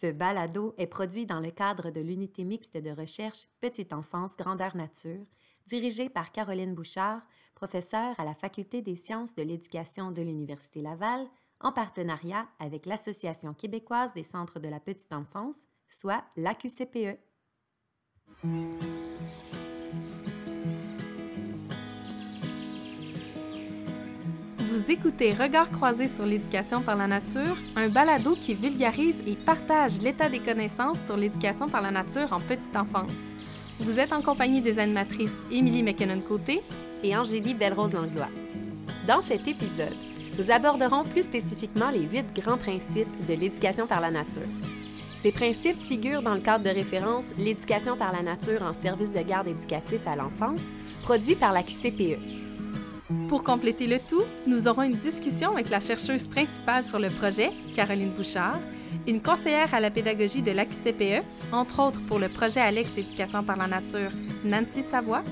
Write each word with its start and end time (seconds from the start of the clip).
Ce 0.00 0.06
balado 0.12 0.76
est 0.78 0.86
produit 0.86 1.26
dans 1.26 1.40
le 1.40 1.50
cadre 1.50 1.90
de 1.90 2.00
l'unité 2.00 2.44
mixte 2.44 2.76
de 2.76 2.90
recherche 2.90 3.48
Petite 3.60 3.92
enfance 3.92 4.36
grandeur 4.36 4.76
nature, 4.76 5.26
dirigée 5.66 6.08
par 6.08 6.30
Caroline 6.30 6.76
Bouchard, 6.76 7.20
professeure 7.56 8.14
à 8.20 8.24
la 8.24 8.36
Faculté 8.36 8.80
des 8.80 8.94
sciences 8.94 9.34
de 9.34 9.42
l'éducation 9.42 10.12
de 10.12 10.22
l'Université 10.22 10.82
Laval, 10.82 11.26
en 11.58 11.72
partenariat 11.72 12.46
avec 12.60 12.86
l'Association 12.86 13.54
québécoise 13.54 14.14
des 14.14 14.22
centres 14.22 14.60
de 14.60 14.68
la 14.68 14.78
petite 14.78 15.12
enfance, 15.12 15.66
soit 15.88 16.22
l'AQCPE. 16.36 17.18
Vous 24.78 24.92
écoutez 24.92 25.32
Regards 25.32 25.72
croisés 25.72 26.06
sur 26.06 26.24
l'éducation 26.24 26.82
par 26.82 26.94
la 26.94 27.08
nature, 27.08 27.56
un 27.74 27.88
balado 27.88 28.36
qui 28.40 28.54
vulgarise 28.54 29.24
et 29.26 29.34
partage 29.34 29.98
l'état 30.00 30.28
des 30.28 30.38
connaissances 30.38 31.04
sur 31.04 31.16
l'éducation 31.16 31.68
par 31.68 31.82
la 31.82 31.90
nature 31.90 32.32
en 32.32 32.38
petite 32.38 32.76
enfance. 32.76 33.32
Vous 33.80 33.98
êtes 33.98 34.12
en 34.12 34.22
compagnie 34.22 34.60
des 34.60 34.78
animatrices 34.78 35.38
Émilie 35.50 35.82
McKinnon-Côté 35.82 36.62
et 37.02 37.16
Angélie 37.16 37.54
Belrose-Langlois. 37.54 38.28
Dans 39.08 39.20
cet 39.20 39.48
épisode, 39.48 39.96
nous 40.38 40.48
aborderons 40.48 41.02
plus 41.02 41.24
spécifiquement 41.24 41.90
les 41.90 42.02
huit 42.02 42.26
grands 42.40 42.56
principes 42.56 43.26
de 43.26 43.34
l'éducation 43.34 43.88
par 43.88 44.00
la 44.00 44.12
nature. 44.12 44.48
Ces 45.20 45.32
principes 45.32 45.80
figurent 45.80 46.22
dans 46.22 46.34
le 46.34 46.40
cadre 46.40 46.62
de 46.62 46.70
référence 46.70 47.24
L'éducation 47.36 47.96
par 47.96 48.12
la 48.12 48.22
nature 48.22 48.62
en 48.62 48.72
service 48.72 49.12
de 49.12 49.22
garde 49.22 49.48
éducatif 49.48 50.06
à 50.06 50.14
l'enfance, 50.14 50.62
produit 51.02 51.34
par 51.34 51.52
la 51.52 51.64
QCPE. 51.64 52.47
Pour 53.28 53.42
compléter 53.42 53.86
le 53.86 53.98
tout, 53.98 54.24
nous 54.46 54.68
aurons 54.68 54.82
une 54.82 54.96
discussion 54.96 55.52
avec 55.52 55.70
la 55.70 55.80
chercheuse 55.80 56.26
principale 56.26 56.84
sur 56.84 56.98
le 56.98 57.08
projet, 57.08 57.52
Caroline 57.74 58.10
Bouchard, 58.10 58.58
une 59.06 59.22
conseillère 59.22 59.72
à 59.72 59.80
la 59.80 59.90
pédagogie 59.90 60.42
de 60.42 60.50
l'AQCPE, 60.50 61.24
entre 61.50 61.80
autres 61.82 62.02
pour 62.02 62.18
le 62.18 62.28
projet 62.28 62.60
Alex 62.60 62.98
Éducation 62.98 63.42
par 63.42 63.56
la 63.56 63.66
nature, 63.66 64.10
Nancy 64.44 64.82
Savoie, 64.82 65.22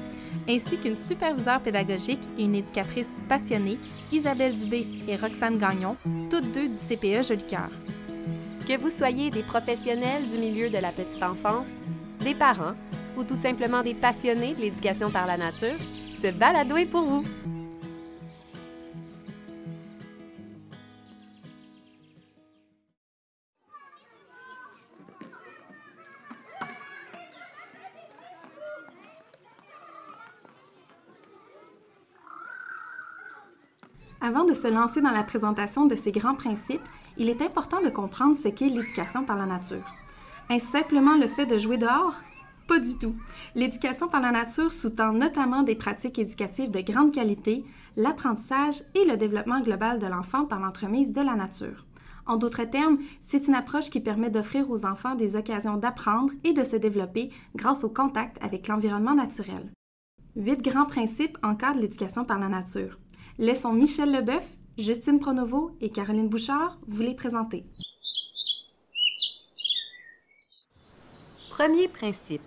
ainsi 0.48 0.78
qu'une 0.78 0.96
superviseure 0.96 1.60
pédagogique 1.60 2.22
et 2.38 2.44
une 2.44 2.54
éducatrice 2.54 3.18
passionnée, 3.28 3.78
Isabelle 4.10 4.54
Dubé 4.54 4.86
et 5.06 5.16
Roxane 5.16 5.58
Gagnon, 5.58 5.96
toutes 6.30 6.50
deux 6.52 6.68
du 6.68 6.74
CPE 6.74 7.26
Jolicoeur. 7.26 7.68
Que 8.66 8.78
vous 8.78 8.90
soyez 8.90 9.30
des 9.30 9.42
professionnels 9.42 10.26
du 10.28 10.38
milieu 10.38 10.70
de 10.70 10.78
la 10.78 10.92
petite 10.92 11.22
enfance, 11.22 11.68
des 12.24 12.34
parents 12.34 12.74
ou 13.18 13.22
tout 13.22 13.34
simplement 13.34 13.82
des 13.82 13.94
passionnés 13.94 14.54
de 14.54 14.62
l'éducation 14.62 15.10
par 15.10 15.26
la 15.26 15.36
nature, 15.36 15.76
ce 16.20 16.30
balado 16.30 16.76
est 16.76 16.86
pour 16.86 17.02
vous. 17.02 17.24
Avant 34.26 34.42
de 34.42 34.54
se 34.54 34.66
lancer 34.66 35.00
dans 35.00 35.12
la 35.12 35.22
présentation 35.22 35.86
de 35.86 35.94
ces 35.94 36.10
grands 36.10 36.34
principes, 36.34 36.82
il 37.16 37.28
est 37.30 37.42
important 37.42 37.80
de 37.80 37.90
comprendre 37.90 38.36
ce 38.36 38.48
qu'est 38.48 38.68
l'éducation 38.68 39.22
par 39.22 39.36
la 39.36 39.46
nature. 39.46 39.84
Est-ce 40.50 40.66
simplement 40.66 41.14
le 41.14 41.28
fait 41.28 41.46
de 41.46 41.56
jouer 41.58 41.78
dehors? 41.78 42.16
Pas 42.66 42.80
du 42.80 42.98
tout. 42.98 43.14
L'éducation 43.54 44.08
par 44.08 44.20
la 44.20 44.32
nature 44.32 44.72
sous-tend 44.72 45.12
notamment 45.12 45.62
des 45.62 45.76
pratiques 45.76 46.18
éducatives 46.18 46.72
de 46.72 46.80
grande 46.80 47.14
qualité, 47.14 47.64
l'apprentissage 47.96 48.82
et 48.96 49.04
le 49.04 49.16
développement 49.16 49.60
global 49.60 50.00
de 50.00 50.08
l'enfant 50.08 50.44
par 50.44 50.58
l'entremise 50.58 51.12
de 51.12 51.20
la 51.20 51.36
nature. 51.36 51.86
En 52.26 52.36
d'autres 52.36 52.64
termes, 52.64 52.98
c'est 53.22 53.46
une 53.46 53.54
approche 53.54 53.90
qui 53.90 54.00
permet 54.00 54.30
d'offrir 54.30 54.68
aux 54.72 54.86
enfants 54.86 55.14
des 55.14 55.36
occasions 55.36 55.76
d'apprendre 55.76 56.32
et 56.42 56.52
de 56.52 56.64
se 56.64 56.74
développer 56.74 57.30
grâce 57.54 57.84
au 57.84 57.90
contact 57.90 58.38
avec 58.42 58.66
l'environnement 58.66 59.14
naturel. 59.14 59.70
Huit 60.34 60.62
grands 60.62 60.84
principes 60.84 61.38
encadrent 61.44 61.80
l'éducation 61.80 62.24
par 62.24 62.40
la 62.40 62.48
nature. 62.48 62.98
Laissons 63.38 63.74
Michel 63.74 64.12
Leboeuf, 64.12 64.56
Justine 64.78 65.20
Pronovo 65.20 65.76
et 65.82 65.90
Caroline 65.90 66.26
Bouchard 66.26 66.78
vous 66.86 67.02
les 67.02 67.14
présenter. 67.14 67.66
Premier 71.50 71.88
principe, 71.88 72.40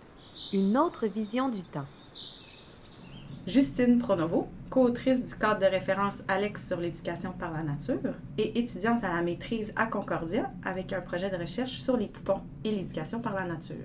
une 0.52 0.76
autre 0.76 1.06
vision 1.06 1.48
du 1.48 1.64
temps. 1.64 1.86
Justine 3.46 4.00
Pronovo, 4.00 4.48
co-autrice 4.72 5.22
du 5.22 5.36
cadre 5.40 5.62
de 5.62 5.68
référence 5.68 6.24
Alex 6.28 6.68
sur 6.68 6.80
l'éducation 6.80 7.34
par 7.34 7.54
la 7.54 7.62
nature 7.62 8.16
et 8.40 8.58
étudiante 8.58 9.04
à 9.04 9.14
la 9.14 9.22
maîtrise 9.22 9.72
à 9.76 9.86
Concordia 9.86 10.52
avec 10.66 10.92
un 10.92 11.02
projet 11.02 11.30
de 11.30 11.38
recherche 11.38 11.78
sur 11.78 11.98
les 11.98 12.08
poupons 12.08 12.42
et 12.64 12.72
l'éducation 12.72 13.22
par 13.22 13.36
la 13.36 13.46
nature. 13.46 13.76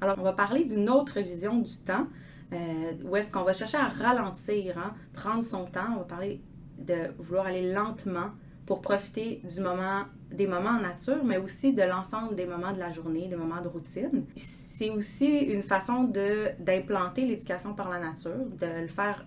Alors, 0.00 0.16
on 0.18 0.24
va 0.24 0.32
parler 0.32 0.64
d'une 0.64 0.90
autre 0.90 1.20
vision 1.20 1.58
du 1.58 1.76
temps 1.86 2.08
euh, 2.52 2.92
où 3.04 3.16
est-ce 3.16 3.32
qu'on 3.32 3.42
va 3.42 3.52
chercher 3.52 3.78
à 3.78 3.88
ralentir, 3.88 4.78
hein, 4.78 4.94
prendre 5.12 5.42
son 5.42 5.64
temps. 5.64 5.94
On 5.94 5.98
va 5.98 6.04
parler 6.04 6.40
de 6.78 7.12
vouloir 7.18 7.46
aller 7.46 7.72
lentement 7.72 8.30
pour 8.66 8.80
profiter 8.80 9.40
du 9.44 9.60
moment, 9.60 10.02
des 10.30 10.46
moments 10.46 10.70
en 10.70 10.80
nature, 10.80 11.24
mais 11.24 11.36
aussi 11.36 11.72
de 11.72 11.82
l'ensemble 11.82 12.36
des 12.36 12.46
moments 12.46 12.72
de 12.72 12.78
la 12.78 12.90
journée, 12.90 13.26
des 13.28 13.36
moments 13.36 13.60
de 13.60 13.68
routine. 13.68 14.24
C'est 14.36 14.90
aussi 14.90 15.26
une 15.26 15.62
façon 15.62 16.04
de, 16.04 16.50
d'implanter 16.60 17.26
l'éducation 17.26 17.74
par 17.74 17.90
la 17.90 17.98
nature, 17.98 18.46
de 18.60 18.82
le 18.82 18.88
faire 18.88 19.26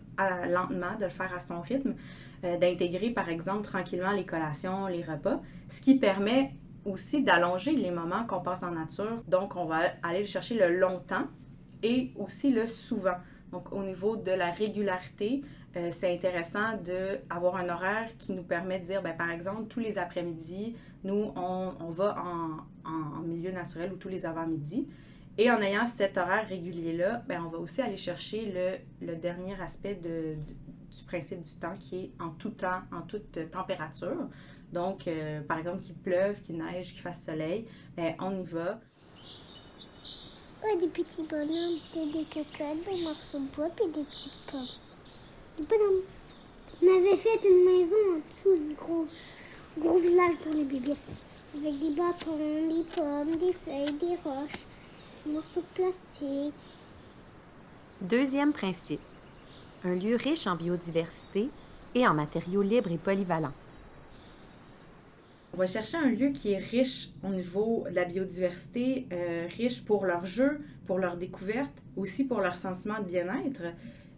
lentement, 0.49 0.95
de 0.97 1.05
le 1.05 1.09
faire 1.09 1.33
à 1.33 1.39
son 1.39 1.61
rythme, 1.61 1.95
euh, 2.43 2.57
d'intégrer 2.57 3.09
par 3.09 3.29
exemple 3.29 3.63
tranquillement 3.63 4.11
les 4.11 4.25
collations, 4.25 4.87
les 4.87 5.03
repas, 5.03 5.41
ce 5.69 5.81
qui 5.81 5.97
permet 5.97 6.53
aussi 6.85 7.23
d'allonger 7.23 7.71
les 7.71 7.91
moments 7.91 8.25
qu'on 8.25 8.41
passe 8.41 8.63
en 8.63 8.71
nature. 8.71 9.23
Donc, 9.27 9.55
on 9.55 9.65
va 9.65 9.81
aller 10.03 10.25
chercher 10.25 10.55
le 10.57 10.79
longtemps 10.79 11.25
et 11.85 12.11
aussi 12.15 12.49
le 12.49 12.65
souvent. 12.65 13.17
Donc, 13.51 13.71
au 13.71 13.83
niveau 13.83 14.17
de 14.17 14.31
la 14.31 14.49
régularité, 14.49 15.43
euh, 15.77 15.89
c'est 15.91 16.11
intéressant 16.11 16.77
d'avoir 16.83 17.57
un 17.57 17.69
horaire 17.69 18.09
qui 18.17 18.33
nous 18.33 18.41
permet 18.41 18.79
de 18.79 18.85
dire, 18.85 19.03
ben, 19.03 19.15
par 19.15 19.29
exemple, 19.29 19.67
tous 19.67 19.79
les 19.79 19.99
après-midi, 19.99 20.75
nous, 21.03 21.31
on, 21.35 21.73
on 21.79 21.91
va 21.91 22.15
en, 22.17 22.89
en, 22.89 23.21
milieu 23.21 23.51
naturel 23.51 23.93
ou 23.93 23.97
tous 23.97 24.09
les 24.09 24.25
avant-midi. 24.25 24.87
Et 25.37 25.51
en 25.51 25.61
ayant 25.61 25.85
cet 25.85 26.17
horaire 26.17 26.47
régulier-là, 26.47 27.23
ben, 27.27 27.43
on 27.45 27.49
va 27.49 27.59
aussi 27.59 27.81
aller 27.81 27.97
chercher 27.97 28.51
le, 28.51 29.05
le 29.05 29.15
dernier 29.15 29.61
aspect 29.61 29.93
du 29.95 31.03
principe 31.05 31.43
du 31.43 31.55
temps 31.55 31.75
qui 31.79 31.95
est 31.97 32.11
en 32.19 32.29
tout 32.29 32.51
temps, 32.51 32.81
en 32.91 33.01
toute 33.01 33.51
température. 33.51 34.27
Donc, 34.73 35.07
euh, 35.07 35.41
par 35.41 35.59
exemple, 35.59 35.81
qu'il 35.81 35.95
pleuve, 35.95 36.41
qu'il 36.41 36.57
neige, 36.57 36.93
qu'il 36.93 37.01
fasse 37.01 37.23
soleil, 37.23 37.67
ben, 37.95 38.15
on 38.19 38.41
y 38.41 38.43
va 38.43 38.79
des 40.73 40.87
petits 40.87 41.23
bonhommes, 41.29 41.79
des 41.93 42.25
cocottes, 42.25 42.83
des 42.85 43.01
morceaux 43.01 43.39
de 43.39 43.55
bois, 43.55 43.69
puis 43.75 43.85
des 43.85 44.03
petites 44.03 44.31
pommes. 44.47 44.67
Des 45.57 45.63
bonhommes. 45.63 46.01
On 46.81 46.87
avait 46.87 47.17
fait 47.17 47.39
une 47.47 47.65
maison 47.65 47.95
en 48.11 48.17
dessous, 48.17 48.61
une 48.61 48.73
grosse, 48.73 49.09
gros 49.77 49.99
village 49.99 50.35
pour 50.43 50.53
les 50.53 50.63
bébés. 50.63 50.95
Avec 51.55 51.79
des 51.79 51.91
bâtons, 51.91 52.37
des 52.37 52.83
pommes, 52.95 53.35
des 53.37 53.53
feuilles, 53.53 53.93
des 53.93 54.17
roches, 54.25 54.65
des 55.25 55.31
morceaux 55.31 55.61
de 55.61 55.75
plastique. 55.75 56.53
Deuxième 58.01 58.51
principe. 58.51 58.99
Un 59.85 59.95
lieu 59.95 60.15
riche 60.15 60.47
en 60.47 60.55
biodiversité 60.55 61.49
et 61.93 62.05
en 62.05 62.13
matériaux 62.13 62.61
libres 62.61 62.91
et 62.91 62.97
polyvalents. 62.97 63.53
On 65.55 65.57
va 65.57 65.67
chercher 65.67 65.95
un 65.95 66.09
lieu 66.09 66.31
qui 66.31 66.51
est 66.51 66.57
riche 66.57 67.11
au 67.23 67.29
niveau 67.29 67.85
de 67.89 67.95
la 67.95 68.03
biodiversité, 68.03 69.07
euh, 69.13 69.47
riche 69.57 69.85
pour 69.85 70.05
leurs 70.05 70.25
jeux, 70.25 70.59
pour 70.85 70.99
leur 70.99 71.15
découverte, 71.15 71.71
aussi 71.95 72.25
pour 72.25 72.41
leur 72.41 72.57
sentiment 72.57 72.99
de 72.99 73.05
bien-être. 73.05 73.61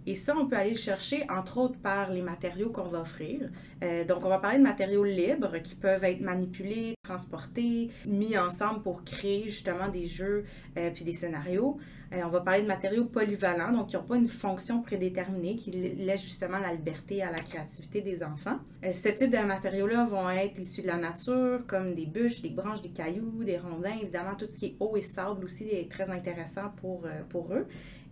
Et 0.08 0.16
ça, 0.16 0.36
on 0.36 0.48
peut 0.48 0.56
aller 0.56 0.72
le 0.72 0.78
chercher, 0.78 1.28
entre 1.30 1.60
autres, 1.60 1.78
par 1.78 2.12
les 2.12 2.24
matériaux 2.24 2.72
qu'on 2.72 2.88
va 2.88 3.02
offrir. 3.02 3.52
Euh, 3.84 4.04
donc, 4.04 4.26
on 4.26 4.30
va 4.30 4.40
parler 4.40 4.58
de 4.58 4.64
matériaux 4.64 5.04
libres 5.04 5.60
qui 5.60 5.76
peuvent 5.76 6.04
être 6.06 6.22
manipulés, 6.22 6.96
transportés, 7.04 7.92
mis 8.08 8.36
ensemble 8.36 8.82
pour 8.82 9.04
créer 9.04 9.44
justement 9.44 9.90
des 9.90 10.08
jeux 10.08 10.46
euh, 10.80 10.90
puis 10.90 11.06
des 11.06 11.14
scénarios. 11.14 11.78
Euh, 12.14 12.22
on 12.26 12.30
va 12.30 12.42
parler 12.42 12.62
de 12.62 12.68
matériaux 12.68 13.06
polyvalents, 13.06 13.72
donc 13.72 13.88
qui 13.88 13.96
n'ont 13.96 14.04
pas 14.04 14.18
une 14.18 14.28
fonction 14.28 14.82
prédéterminée, 14.82 15.56
qui 15.56 15.72
laissent 15.72 16.24
justement 16.24 16.60
la 16.60 16.74
liberté 16.74 17.22
à 17.22 17.32
la 17.32 17.40
créativité 17.40 18.02
des 18.02 18.24
enfants. 18.24 18.60
Euh, 18.84 18.92
ce 18.92 19.10
type 19.10 19.30
de 19.30 19.38
matériaux-là 19.38 20.06
vont 20.06 20.30
être 20.30 20.60
issus 20.60 20.82
de 20.82 20.88
la 20.88 20.98
nature, 20.98 21.66
comme 21.68 21.96
des 21.96 22.06
bûches, 22.06 22.42
des 22.42 22.50
branches, 22.50 22.82
des 22.82 22.90
cailloux, 22.90 23.44
des 23.44 23.58
rondins. 23.58 23.96
Évidemment, 24.02 24.36
tout 24.36 24.46
ce 24.50 24.58
qui 24.58 24.66
est 24.68 24.76
eau 24.80 24.96
et 24.96 25.02
sable 25.02 25.44
aussi 25.44 25.68
est 25.70 25.92
très 25.92 26.10
intéressant 26.10 26.70
pour, 26.78 27.06
euh, 27.06 27.24
pour 27.30 27.54
eux. 27.54 27.68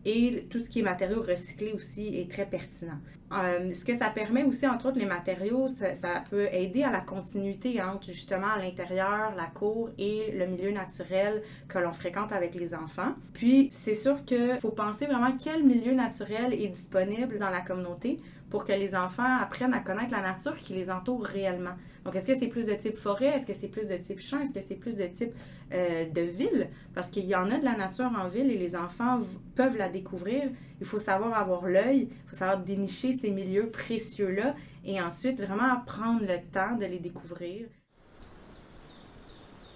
Et 0.05 0.45
tout 0.49 0.59
ce 0.59 0.69
qui 0.69 0.79
est 0.79 0.83
matériaux 0.83 1.21
recyclés 1.21 1.73
aussi 1.73 2.15
est 2.15 2.31
très 2.31 2.45
pertinent. 2.45 2.99
Euh, 3.33 3.73
ce 3.73 3.83
que 3.83 3.95
ça 3.95 4.09
permet 4.09 4.43
aussi, 4.43 4.67
entre 4.67 4.87
autres, 4.87 4.99
les 4.99 5.05
matériaux, 5.05 5.67
ça, 5.67 6.23
peut 6.29 6.47
aider 6.51 6.83
à 6.83 6.91
la 6.91 6.99
continuité 6.99 7.81
entre 7.81 8.05
justement 8.05 8.55
l'intérieur, 8.57 9.33
la 9.35 9.47
cour 9.47 9.89
et 9.97 10.31
le 10.31 10.45
milieu 10.45 10.71
naturel 10.71 11.41
que 11.67 11.79
l'on 11.79 11.91
fréquente 11.91 12.31
avec 12.31 12.53
les 12.53 12.75
enfants. 12.75 13.15
Puis, 13.33 13.67
c'est 13.71 13.95
sûr 13.95 14.23
qu'il 14.25 14.57
faut 14.61 14.69
penser 14.69 15.07
vraiment 15.07 15.35
quel 15.43 15.63
milieu 15.63 15.93
naturel 15.93 16.53
est 16.53 16.67
disponible 16.67 17.39
dans 17.39 17.49
la 17.49 17.61
communauté 17.61 18.19
pour 18.55 18.63
que 18.63 18.71
les 18.71 18.95
enfants 18.95 19.37
apprennent 19.41 19.73
à 19.73 19.81
connaître 19.81 20.13
la 20.13 20.21
nature 20.21 20.57
qui 20.57 20.71
les 20.71 20.89
entoure 20.89 21.25
réellement. 21.25 21.73
Donc, 22.05 22.15
est-ce 22.15 22.27
que 22.27 22.39
c'est 22.39 22.47
plus 22.47 22.67
de 22.67 22.73
type 22.73 22.95
forêt? 22.95 23.35
Est-ce 23.35 23.45
que 23.45 23.51
c'est 23.51 23.67
plus 23.67 23.89
de 23.89 23.97
type 23.97 24.21
champ? 24.21 24.39
Est-ce 24.39 24.53
que 24.53 24.61
c'est 24.61 24.77
plus 24.77 24.95
de 24.95 25.05
type 25.07 25.33
euh, 25.73 26.05
de 26.05 26.21
ville? 26.21 26.69
Parce 26.93 27.09
qu'il 27.09 27.25
y 27.25 27.35
en 27.35 27.51
a 27.51 27.57
de 27.57 27.65
la 27.65 27.75
nature 27.75 28.09
en 28.17 28.29
ville 28.29 28.49
et 28.49 28.57
les 28.57 28.77
enfants 28.77 29.19
peuvent 29.55 29.75
la 29.75 29.89
découvrir. 29.89 30.43
Il 30.79 30.85
faut 30.85 30.99
savoir 30.99 31.37
avoir 31.37 31.67
l'œil, 31.67 32.07
il 32.09 32.29
faut 32.29 32.37
savoir 32.37 32.59
dénicher 32.59 33.11
ces 33.11 33.29
milieux 33.29 33.69
précieux-là 33.71 34.55
et 34.85 35.01
ensuite 35.01 35.41
vraiment 35.41 35.81
prendre 35.85 36.21
le 36.21 36.37
temps 36.53 36.77
de 36.77 36.85
les 36.85 36.99
découvrir. 36.99 37.67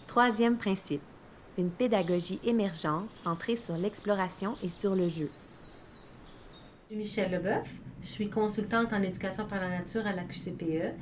Troisième 0.07 0.57
principe, 0.57 1.01
une 1.57 1.69
pédagogie 1.69 2.39
émergente 2.45 3.09
centrée 3.13 3.57
sur 3.57 3.75
l'exploration 3.75 4.53
et 4.63 4.69
sur 4.69 4.95
le 4.95 5.09
jeu. 5.09 5.29
Suis 6.89 6.97
Michel 6.97 7.31
Leboeuf, 7.31 7.71
je 8.01 8.07
suis 8.07 8.29
consultante 8.31 8.91
en 8.93 9.03
éducation 9.03 9.45
par 9.45 9.61
la 9.61 9.69
nature 9.69 10.07
à 10.07 10.11
la 10.11 10.23
QCPE. 10.23 10.95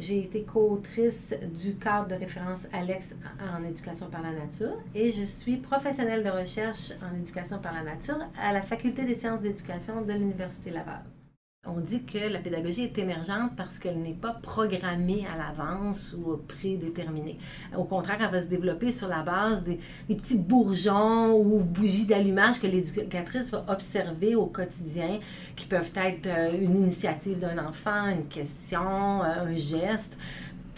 J'ai 0.00 0.18
été 0.18 0.42
co-autrice 0.42 1.32
du 1.54 1.76
cadre 1.76 2.08
de 2.08 2.16
référence 2.16 2.66
Alex 2.72 3.14
en 3.38 3.62
éducation 3.62 4.10
par 4.10 4.22
la 4.22 4.32
nature 4.32 4.76
et 4.96 5.12
je 5.12 5.22
suis 5.22 5.58
professionnelle 5.58 6.24
de 6.24 6.30
recherche 6.30 6.90
en 7.08 7.16
éducation 7.16 7.60
par 7.60 7.72
la 7.72 7.84
nature 7.84 8.18
à 8.36 8.52
la 8.52 8.62
Faculté 8.62 9.04
des 9.04 9.14
sciences 9.14 9.40
d'éducation 9.40 10.02
de 10.02 10.12
l'Université 10.12 10.70
Laval. 10.70 11.04
On 11.70 11.80
dit 11.80 12.02
que 12.02 12.18
la 12.32 12.38
pédagogie 12.38 12.84
est 12.84 12.96
émergente 12.96 13.50
parce 13.54 13.78
qu'elle 13.78 14.00
n'est 14.00 14.14
pas 14.14 14.32
programmée 14.32 15.26
à 15.30 15.36
l'avance 15.36 16.14
ou 16.14 16.38
prédéterminée. 16.38 17.36
Au 17.76 17.84
contraire, 17.84 18.16
elle 18.20 18.30
va 18.30 18.40
se 18.40 18.46
développer 18.46 18.90
sur 18.90 19.08
la 19.08 19.22
base 19.22 19.64
des, 19.64 19.78
petits 20.08 20.38
bourgeons 20.38 21.36
ou 21.38 21.60
bougies 21.60 22.06
d'allumage 22.06 22.58
que 22.58 22.66
l'éducatrice 22.66 23.50
va 23.50 23.66
observer 23.68 24.34
au 24.34 24.46
quotidien, 24.46 25.20
qui 25.56 25.66
peuvent 25.66 25.92
être 25.96 26.26
euh, 26.26 26.58
une 26.58 26.76
initiative 26.76 27.38
d'un 27.38 27.58
enfant, 27.66 28.08
une 28.08 28.26
question, 28.28 29.22
euh, 29.22 29.46
un 29.46 29.54
geste 29.54 30.16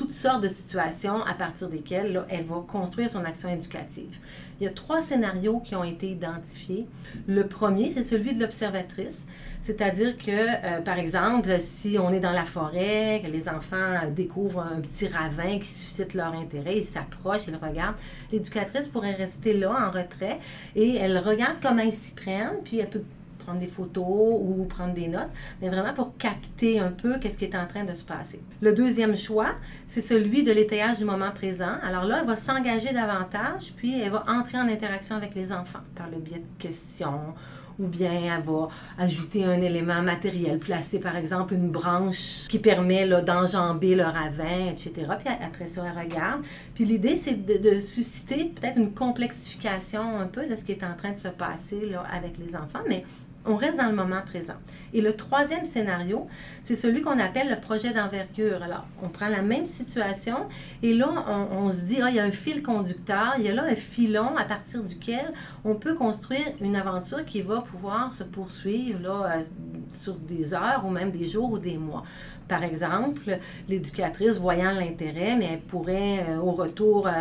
toutes 0.00 0.12
sortes 0.12 0.42
de 0.42 0.48
situations 0.48 1.22
à 1.26 1.34
partir 1.34 1.68
desquelles 1.68 2.24
elle 2.30 2.46
va 2.46 2.64
construire 2.66 3.10
son 3.10 3.22
action 3.22 3.50
éducative. 3.50 4.16
Il 4.58 4.64
y 4.64 4.66
a 4.66 4.70
trois 4.70 5.02
scénarios 5.02 5.60
qui 5.60 5.76
ont 5.76 5.84
été 5.84 6.08
identifiés. 6.08 6.86
Le 7.28 7.46
premier, 7.46 7.90
c'est 7.90 8.02
celui 8.02 8.32
de 8.32 8.40
l'observatrice. 8.40 9.26
C'est-à-dire 9.60 10.16
que, 10.16 10.30
euh, 10.30 10.80
par 10.80 10.98
exemple, 10.98 11.54
si 11.58 11.98
on 11.98 12.14
est 12.14 12.20
dans 12.20 12.32
la 12.32 12.46
forêt, 12.46 13.20
que 13.22 13.30
les 13.30 13.46
enfants 13.46 14.08
découvrent 14.16 14.60
un 14.74 14.80
petit 14.80 15.06
ravin 15.06 15.58
qui 15.58 15.68
suscite 15.68 16.14
leur 16.14 16.32
intérêt, 16.32 16.78
ils 16.78 16.82
s'approchent, 16.82 17.48
ils 17.48 17.56
regardent, 17.56 17.96
l'éducatrice 18.32 18.88
pourrait 18.88 19.12
rester 19.12 19.52
là 19.52 19.70
en 19.86 19.90
retrait 19.90 20.40
et 20.76 20.96
elle 20.96 21.18
regarde 21.18 21.56
comment 21.60 21.82
ils 21.82 21.92
s'y 21.92 22.14
prennent, 22.14 22.62
puis 22.64 22.78
elle 22.78 22.88
peut 22.88 23.04
prendre 23.50 23.60
des 23.60 23.66
photos 23.66 24.04
ou 24.06 24.64
prendre 24.68 24.94
des 24.94 25.08
notes, 25.08 25.30
mais 25.60 25.68
vraiment 25.68 25.92
pour 25.92 26.16
capter 26.16 26.78
un 26.78 26.90
peu 26.90 27.18
qu'est-ce 27.18 27.36
qui 27.36 27.44
est 27.44 27.56
en 27.56 27.66
train 27.66 27.84
de 27.84 27.92
se 27.92 28.04
passer. 28.04 28.40
Le 28.60 28.72
deuxième 28.72 29.16
choix, 29.16 29.54
c'est 29.88 30.00
celui 30.00 30.44
de 30.44 30.52
l'étayage 30.52 30.98
du 30.98 31.04
moment 31.04 31.32
présent. 31.32 31.74
Alors 31.82 32.04
là, 32.04 32.18
elle 32.20 32.28
va 32.28 32.36
s'engager 32.36 32.92
davantage, 32.92 33.72
puis 33.76 34.00
elle 34.00 34.12
va 34.12 34.24
entrer 34.28 34.58
en 34.58 34.68
interaction 34.68 35.16
avec 35.16 35.34
les 35.34 35.52
enfants 35.52 35.80
par 35.96 36.08
le 36.08 36.18
biais 36.18 36.38
de 36.38 36.62
questions 36.62 37.34
ou 37.80 37.86
bien 37.86 38.36
elle 38.36 38.42
va 38.42 38.68
ajouter 38.98 39.44
un 39.44 39.60
élément 39.60 40.02
matériel, 40.02 40.58
placer 40.58 41.00
par 41.00 41.16
exemple 41.16 41.54
une 41.54 41.70
branche 41.70 42.46
qui 42.48 42.58
permet 42.58 43.08
d'enjamber 43.22 43.94
le 43.94 44.04
ravin, 44.04 44.66
etc. 44.70 44.92
Puis 45.18 45.34
après 45.42 45.66
ça, 45.66 45.84
elle 45.86 45.98
regarde. 45.98 46.42
Puis 46.74 46.84
l'idée, 46.84 47.16
c'est 47.16 47.34
de, 47.34 47.80
susciter 47.80 48.52
peut-être 48.54 48.76
une 48.76 48.92
complexification 48.92 50.18
un 50.18 50.26
peu 50.26 50.46
de 50.46 50.54
ce 50.56 50.64
qui 50.64 50.72
est 50.72 50.84
en 50.84 50.94
train 50.94 51.12
de 51.12 51.18
se 51.18 51.28
passer 51.28 51.86
là, 51.86 52.04
avec 52.12 52.36
les 52.36 52.54
enfants, 52.54 52.80
mais 52.86 53.04
on 53.50 53.56
reste 53.56 53.76
dans 53.76 53.88
le 53.88 53.94
moment 53.94 54.22
présent. 54.24 54.54
Et 54.92 55.00
le 55.00 55.14
troisième 55.14 55.64
scénario, 55.64 56.26
c'est 56.64 56.76
celui 56.76 57.02
qu'on 57.02 57.18
appelle 57.18 57.48
le 57.48 57.60
projet 57.60 57.92
d'envergure. 57.92 58.62
Alors, 58.62 58.86
on 59.02 59.08
prend 59.08 59.28
la 59.28 59.42
même 59.42 59.66
situation 59.66 60.48
et 60.82 60.94
là, 60.94 61.08
on, 61.50 61.70
se 61.70 61.80
dit, 61.80 61.98
ah, 62.02 62.10
il 62.10 62.16
y 62.16 62.20
a 62.20 62.24
un 62.24 62.30
fil 62.30 62.62
conducteur, 62.62 63.34
il 63.38 63.44
y 63.44 63.48
a 63.48 63.54
là 63.54 63.64
un 63.64 63.74
filon 63.74 64.36
à 64.36 64.44
partir 64.44 64.82
duquel 64.82 65.32
on 65.64 65.74
peut 65.74 65.94
construire 65.94 66.46
une 66.60 66.76
aventure 66.76 67.24
qui 67.24 67.42
va 67.42 67.60
pouvoir 67.60 68.12
se 68.12 68.24
poursuivre 68.24 68.98
euh, 69.04 69.42
sur 69.92 70.14
des 70.14 70.54
heures 70.54 70.84
ou 70.86 70.90
même 70.90 71.10
des 71.10 71.26
jours 71.26 71.52
ou 71.52 71.58
des 71.58 71.78
mois. 71.78 72.02
Par 72.50 72.64
exemple, 72.64 73.38
l'éducatrice, 73.68 74.38
voyant 74.38 74.72
l'intérêt, 74.72 75.36
mais 75.36 75.50
elle 75.52 75.60
pourrait, 75.60 76.26
euh, 76.28 76.38
au 76.38 76.50
retour 76.50 77.06
euh, 77.06 77.12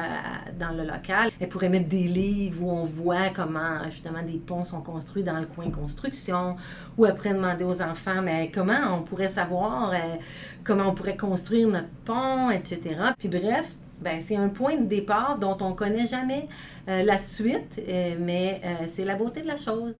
dans 0.59 0.71
le 0.71 0.83
local, 0.83 1.29
elle 1.39 1.49
pourrait 1.49 1.69
mettre 1.69 1.87
des 1.87 2.05
livres 2.05 2.63
où 2.63 2.71
on 2.71 2.85
voit 2.85 3.29
comment 3.29 3.83
justement 3.85 4.23
des 4.23 4.39
ponts 4.39 4.63
sont 4.63 4.81
construits 4.81 5.21
dans 5.21 5.39
le 5.39 5.45
coin 5.45 5.69
construction, 5.69 6.55
ou 6.97 7.05
après 7.05 7.31
demander 7.31 7.63
aux 7.63 7.79
enfants, 7.83 8.23
mais 8.23 8.49
comment 8.51 8.97
on 8.97 9.03
pourrait 9.03 9.29
savoir 9.29 9.91
euh, 9.91 10.15
comment 10.63 10.89
on 10.89 10.95
pourrait 10.95 11.17
construire 11.17 11.67
notre 11.67 11.89
pont, 12.05 12.49
etc. 12.49 12.79
Puis 13.19 13.29
bref, 13.29 13.75
ben, 14.01 14.19
c'est 14.19 14.35
un 14.35 14.49
point 14.49 14.77
de 14.77 14.85
départ 14.87 15.37
dont 15.37 15.57
on 15.61 15.69
ne 15.69 15.75
connaît 15.75 16.07
jamais 16.07 16.47
la 16.87 17.19
suite, 17.19 17.79
mais 18.19 18.61
c'est 18.87 19.03
la 19.05 19.15
beauté 19.15 19.41
de 19.41 19.47
la 19.47 19.57
chose. 19.57 19.95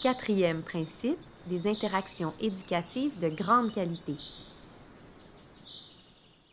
Quatrième 0.00 0.62
principe, 0.62 1.18
des 1.48 1.66
interactions 1.66 2.32
éducatives 2.40 3.18
de 3.18 3.30
grande 3.30 3.74
qualité. 3.74 4.14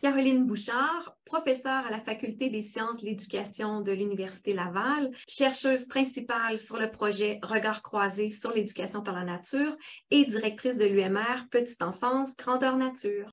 Caroline 0.02 0.46
Bouchard, 0.46 1.16
professeure 1.24 1.86
à 1.86 1.90
la 1.90 2.00
Faculté 2.00 2.50
des 2.50 2.62
sciences 2.62 3.02
de 3.02 3.06
l'éducation 3.06 3.82
de 3.82 3.92
l'Université 3.92 4.52
Laval, 4.52 5.12
chercheuse 5.28 5.86
principale 5.86 6.58
sur 6.58 6.76
le 6.76 6.90
projet 6.90 7.38
Regard 7.44 7.82
croisé 7.82 8.32
sur 8.32 8.52
l'éducation 8.52 9.00
par 9.00 9.14
la 9.14 9.22
nature 9.22 9.76
et 10.10 10.24
directrice 10.24 10.76
de 10.76 10.86
l'UMR 10.86 11.46
Petite 11.48 11.82
enfance, 11.82 12.36
grandeur 12.36 12.76
nature. 12.76 13.30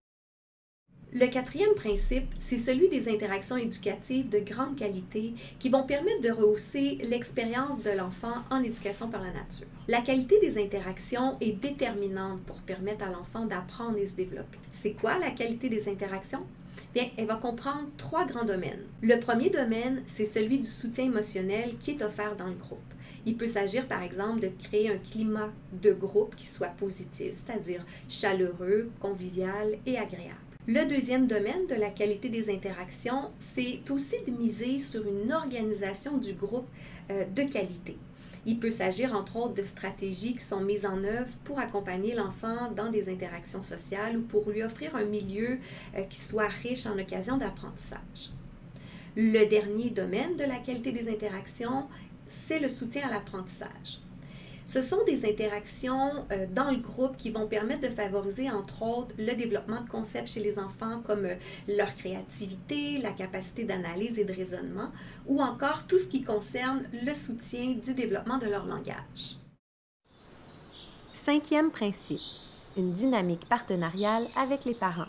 Le 1.15 1.27
quatrième 1.27 1.75
principe, 1.75 2.25
c'est 2.39 2.57
celui 2.57 2.89
des 2.89 3.07
interactions 3.07 3.55
éducatives 3.55 4.29
de 4.29 4.39
grande 4.39 4.75
qualité 4.75 5.35
qui 5.59 5.69
vont 5.69 5.83
permettre 5.83 6.21
de 6.21 6.31
rehausser 6.31 6.97
l'expérience 7.03 7.83
de 7.83 7.91
l'enfant 7.91 8.33
en 8.49 8.63
éducation 8.63 9.09
par 9.09 9.21
la 9.21 9.31
nature. 9.31 9.67
La 9.87 10.01
qualité 10.01 10.39
des 10.39 10.57
interactions 10.57 11.37
est 11.39 11.51
déterminante 11.51 12.41
pour 12.47 12.55
permettre 12.61 13.05
à 13.05 13.11
l'enfant 13.11 13.45
d'apprendre 13.45 13.99
et 13.99 14.07
se 14.07 14.15
développer. 14.15 14.57
C'est 14.71 14.93
quoi 14.93 15.19
la 15.19 15.29
qualité 15.29 15.69
des 15.69 15.87
interactions? 15.87 16.47
Bien, 16.95 17.05
elle 17.15 17.27
va 17.27 17.35
comprendre 17.35 17.85
trois 17.95 18.25
grands 18.25 18.45
domaines. 18.45 18.81
Le 19.03 19.19
premier 19.19 19.51
domaine, 19.51 20.01
c'est 20.07 20.25
celui 20.25 20.57
du 20.57 20.67
soutien 20.67 21.05
émotionnel 21.05 21.75
qui 21.77 21.91
est 21.91 22.01
offert 22.01 22.35
dans 22.35 22.47
le 22.47 22.55
groupe. 22.55 22.79
Il 23.27 23.37
peut 23.37 23.45
s'agir, 23.45 23.87
par 23.87 24.01
exemple, 24.01 24.39
de 24.39 24.49
créer 24.67 24.89
un 24.89 24.97
climat 24.97 25.51
de 25.79 25.93
groupe 25.93 26.35
qui 26.35 26.47
soit 26.47 26.69
positif, 26.69 27.33
c'est-à-dire 27.35 27.85
chaleureux, 28.09 28.89
convivial 28.99 29.77
et 29.85 29.99
agréable. 29.99 30.37
Le 30.65 30.85
deuxième 30.85 31.27
domaine 31.27 31.67
de 31.67 31.75
la 31.75 31.89
qualité 31.89 32.29
des 32.29 32.49
interactions, 32.49 33.31
c'est 33.37 33.81
aussi 33.91 34.15
de 34.25 34.31
miser 34.31 34.79
sur 34.79 35.05
une 35.05 35.33
organisation 35.33 36.17
du 36.17 36.31
groupe 36.31 36.69
euh, 37.11 37.25
de 37.25 37.43
qualité. 37.43 37.97
Il 38.45 38.59
peut 38.59 38.69
s'agir 38.69 39.13
entre 39.13 39.35
autres 39.35 39.55
de 39.55 39.63
stratégies 39.63 40.35
qui 40.35 40.43
sont 40.43 40.61
mises 40.61 40.85
en 40.85 41.03
œuvre 41.03 41.35
pour 41.43 41.59
accompagner 41.59 42.15
l'enfant 42.15 42.71
dans 42.71 42.89
des 42.89 43.09
interactions 43.09 43.61
sociales 43.61 44.15
ou 44.15 44.21
pour 44.21 44.49
lui 44.51 44.63
offrir 44.63 44.95
un 44.95 45.03
milieu 45.03 45.57
euh, 45.97 46.01
qui 46.09 46.21
soit 46.21 46.47
riche 46.47 46.85
en 46.85 46.97
occasions 46.97 47.35
d'apprentissage. 47.35 48.31
Le 49.17 49.45
dernier 49.45 49.89
domaine 49.89 50.37
de 50.37 50.45
la 50.45 50.59
qualité 50.59 50.93
des 50.93 51.09
interactions, 51.09 51.87
c'est 52.29 52.59
le 52.59 52.69
soutien 52.69 53.09
à 53.09 53.11
l'apprentissage. 53.11 53.99
Ce 54.73 54.81
sont 54.81 55.03
des 55.05 55.29
interactions 55.29 56.25
euh, 56.31 56.47
dans 56.51 56.71
le 56.71 56.77
groupe 56.77 57.15
qui 57.15 57.29
vont 57.29 57.45
permettre 57.45 57.87
de 57.87 57.93
favoriser, 57.93 58.49
entre 58.49 58.81
autres, 58.81 59.13
le 59.19 59.35
développement 59.35 59.81
de 59.81 59.87
concepts 59.87 60.29
chez 60.29 60.39
les 60.39 60.57
enfants 60.57 60.99
comme 61.05 61.25
euh, 61.25 61.35
leur 61.67 61.93
créativité, 61.93 62.97
la 62.97 63.11
capacité 63.11 63.65
d'analyse 63.65 64.17
et 64.17 64.25
de 64.25 64.33
raisonnement, 64.33 64.89
ou 65.27 65.43
encore 65.43 65.85
tout 65.85 65.99
ce 65.99 66.07
qui 66.07 66.23
concerne 66.23 66.85
le 67.05 67.13
soutien 67.13 67.75
du 67.85 67.93
développement 67.93 68.39
de 68.39 68.47
leur 68.47 68.65
langage. 68.65 69.37
Cinquième 71.11 71.69
principe, 71.69 72.21
une 72.75 72.93
dynamique 72.93 73.47
partenariale 73.47 74.27
avec 74.35 74.65
les 74.65 74.73
parents 74.73 75.05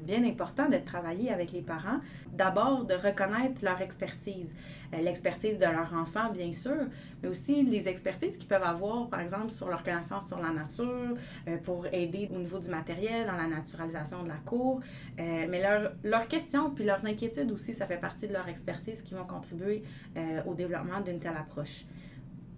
bien 0.00 0.24
important 0.24 0.68
de 0.68 0.76
travailler 0.78 1.30
avec 1.30 1.52
les 1.52 1.62
parents. 1.62 2.00
D'abord, 2.32 2.84
de 2.84 2.94
reconnaître 2.94 3.64
leur 3.64 3.80
expertise. 3.80 4.54
Euh, 4.94 5.00
l'expertise 5.00 5.58
de 5.58 5.64
leur 5.64 5.92
enfant, 5.94 6.30
bien 6.32 6.52
sûr, 6.52 6.86
mais 7.22 7.28
aussi 7.28 7.62
les 7.64 7.88
expertises 7.88 8.36
qu'ils 8.36 8.48
peuvent 8.48 8.62
avoir, 8.62 9.08
par 9.08 9.20
exemple, 9.20 9.50
sur 9.50 9.68
leur 9.68 9.82
connaissance 9.82 10.28
sur 10.28 10.40
la 10.40 10.50
nature, 10.50 11.16
euh, 11.48 11.56
pour 11.58 11.86
aider 11.86 12.28
au 12.34 12.38
niveau 12.38 12.58
du 12.58 12.68
matériel, 12.68 13.26
dans 13.26 13.36
la 13.36 13.46
naturalisation 13.46 14.22
de 14.22 14.28
la 14.28 14.38
cour. 14.44 14.80
Euh, 15.18 15.46
mais 15.48 15.62
leurs 16.02 16.28
questions 16.28 16.70
puis 16.70 16.84
leurs 16.84 17.04
inquiétudes 17.06 17.50
aussi, 17.52 17.72
ça 17.72 17.86
fait 17.86 18.00
partie 18.00 18.28
de 18.28 18.32
leur 18.32 18.48
expertise 18.48 19.02
qui 19.02 19.14
vont 19.14 19.24
contribuer 19.24 19.82
au 20.46 20.54
développement 20.54 21.00
d'une 21.00 21.18
telle 21.18 21.36
approche. 21.36 21.84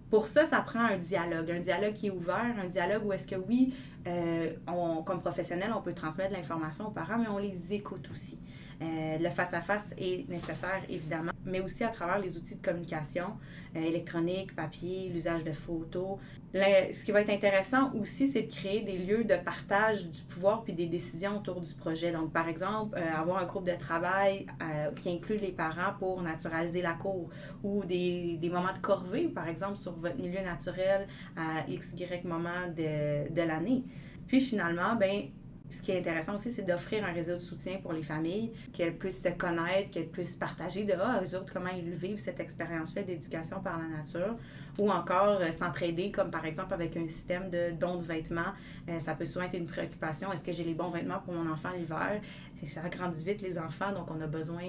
Pour 0.09 0.27
ça, 0.27 0.45
ça 0.45 0.61
prend 0.61 0.81
un 0.81 0.97
dialogue, 0.97 1.51
un 1.51 1.59
dialogue 1.59 1.93
qui 1.93 2.07
est 2.07 2.11
ouvert, 2.11 2.55
un 2.61 2.67
dialogue 2.67 3.05
où 3.05 3.13
est-ce 3.13 3.27
que 3.27 3.35
oui, 3.35 3.73
euh, 4.07 4.53
on, 4.67 5.01
comme 5.03 5.21
professionnel, 5.21 5.71
on 5.75 5.81
peut 5.81 5.93
transmettre 5.93 6.31
l'information 6.33 6.87
aux 6.87 6.91
parents, 6.91 7.17
mais 7.17 7.27
on 7.27 7.39
les 7.39 7.73
écoute 7.73 8.07
aussi. 8.11 8.39
Euh, 8.81 9.17
le 9.17 9.29
face-à-face 9.29 9.95
est 9.97 10.29
nécessaire, 10.29 10.83
évidemment. 10.89 11.31
Mais 11.45 11.61
aussi 11.61 11.83
à 11.83 11.89
travers 11.89 12.19
les 12.19 12.37
outils 12.37 12.55
de 12.55 12.61
communication 12.61 13.33
euh, 13.75 13.81
électronique, 13.81 14.55
papier, 14.55 15.09
l'usage 15.09 15.43
de 15.43 15.51
photos. 15.51 16.17
ce 16.53 17.05
qui 17.05 17.11
va 17.11 17.21
être 17.21 17.29
intéressant 17.29 17.93
aussi, 17.93 18.27
c'est 18.27 18.43
de 18.43 18.51
créer 18.51 18.81
des 18.81 18.97
lieux 18.97 19.23
de 19.23 19.35
partage 19.35 20.09
du 20.09 20.21
pouvoir 20.23 20.63
puis 20.63 20.73
des 20.73 20.85
décisions 20.87 21.37
autour 21.37 21.61
du 21.61 21.73
projet. 21.73 22.11
Donc, 22.11 22.31
par 22.31 22.47
exemple, 22.47 22.97
euh, 22.97 23.15
avoir 23.15 23.39
un 23.39 23.45
groupe 23.45 23.65
de 23.65 23.77
travail 23.77 24.45
euh, 24.61 24.91
qui 24.91 25.09
inclut 25.09 25.37
les 25.37 25.51
parents 25.51 25.93
pour 25.99 26.21
naturaliser 26.21 26.81
la 26.81 26.93
cour 26.93 27.29
ou 27.63 27.83
des, 27.83 28.39
moments 28.43 28.73
de 28.73 28.79
corvée, 28.79 29.27
par 29.27 29.47
exemple, 29.47 29.75
sur 29.75 29.93
votre 29.93 30.17
milieu 30.17 30.41
naturel 30.41 31.07
à 31.35 31.67
x, 31.67 31.93
y 31.97 32.25
moment 32.25 32.67
de, 32.75 33.31
de 33.33 33.41
l'année. 33.41 33.83
Puis 34.27 34.39
finalement, 34.39 34.95
ben 34.95 35.29
ce 35.69 35.81
qui 35.81 35.91
est 35.91 35.99
intéressant 35.99 36.35
aussi, 36.35 36.51
c'est 36.51 36.63
d'offrir 36.63 37.03
un 37.03 37.11
réseau 37.11 37.33
de 37.33 37.39
soutien 37.39 37.77
pour 37.81 37.93
les 37.93 38.03
familles, 38.03 38.51
qu'elles 38.71 38.95
puissent 38.95 39.23
se 39.23 39.29
connaître, 39.29 39.91
qu'elles 39.91 40.09
puissent 40.09 40.37
partager 40.37 40.83
de 40.83 40.93
ah, 40.99 41.21
eux 41.23 41.35
autres 41.35 41.51
comment 41.51 41.71
ils 41.75 41.95
vivent 41.95 42.19
cette 42.19 42.39
expérience-là 42.39 43.03
d'éducation 43.03 43.61
par 43.61 43.79
la 43.79 43.87
nature, 43.87 44.35
ou 44.77 44.91
encore 44.91 45.39
euh, 45.41 45.51
s'entraider, 45.51 46.11
comme 46.11 46.29
par 46.29 46.45
exemple 46.45 46.73
avec 46.73 46.95
un 46.97 47.07
système 47.07 47.49
de 47.49 47.71
dons 47.71 47.97
de 47.97 48.03
vêtements. 48.03 48.53
Euh, 48.89 48.99
ça 48.99 49.15
peut 49.15 49.25
souvent 49.25 49.45
être 49.45 49.57
une 49.57 49.67
préoccupation. 49.67 50.31
Est-ce 50.31 50.43
que 50.43 50.51
j'ai 50.51 50.63
les 50.63 50.75
bons 50.75 50.89
vêtements 50.89 51.19
pour 51.19 51.33
mon 51.33 51.51
enfant 51.51 51.69
l'hiver? 51.75 52.21
Ça 52.65 52.87
grandit 52.89 53.23
vite 53.23 53.41
les 53.41 53.57
enfants, 53.57 53.91
donc 53.91 54.09
on 54.09 54.21
a 54.21 54.27
besoin 54.27 54.63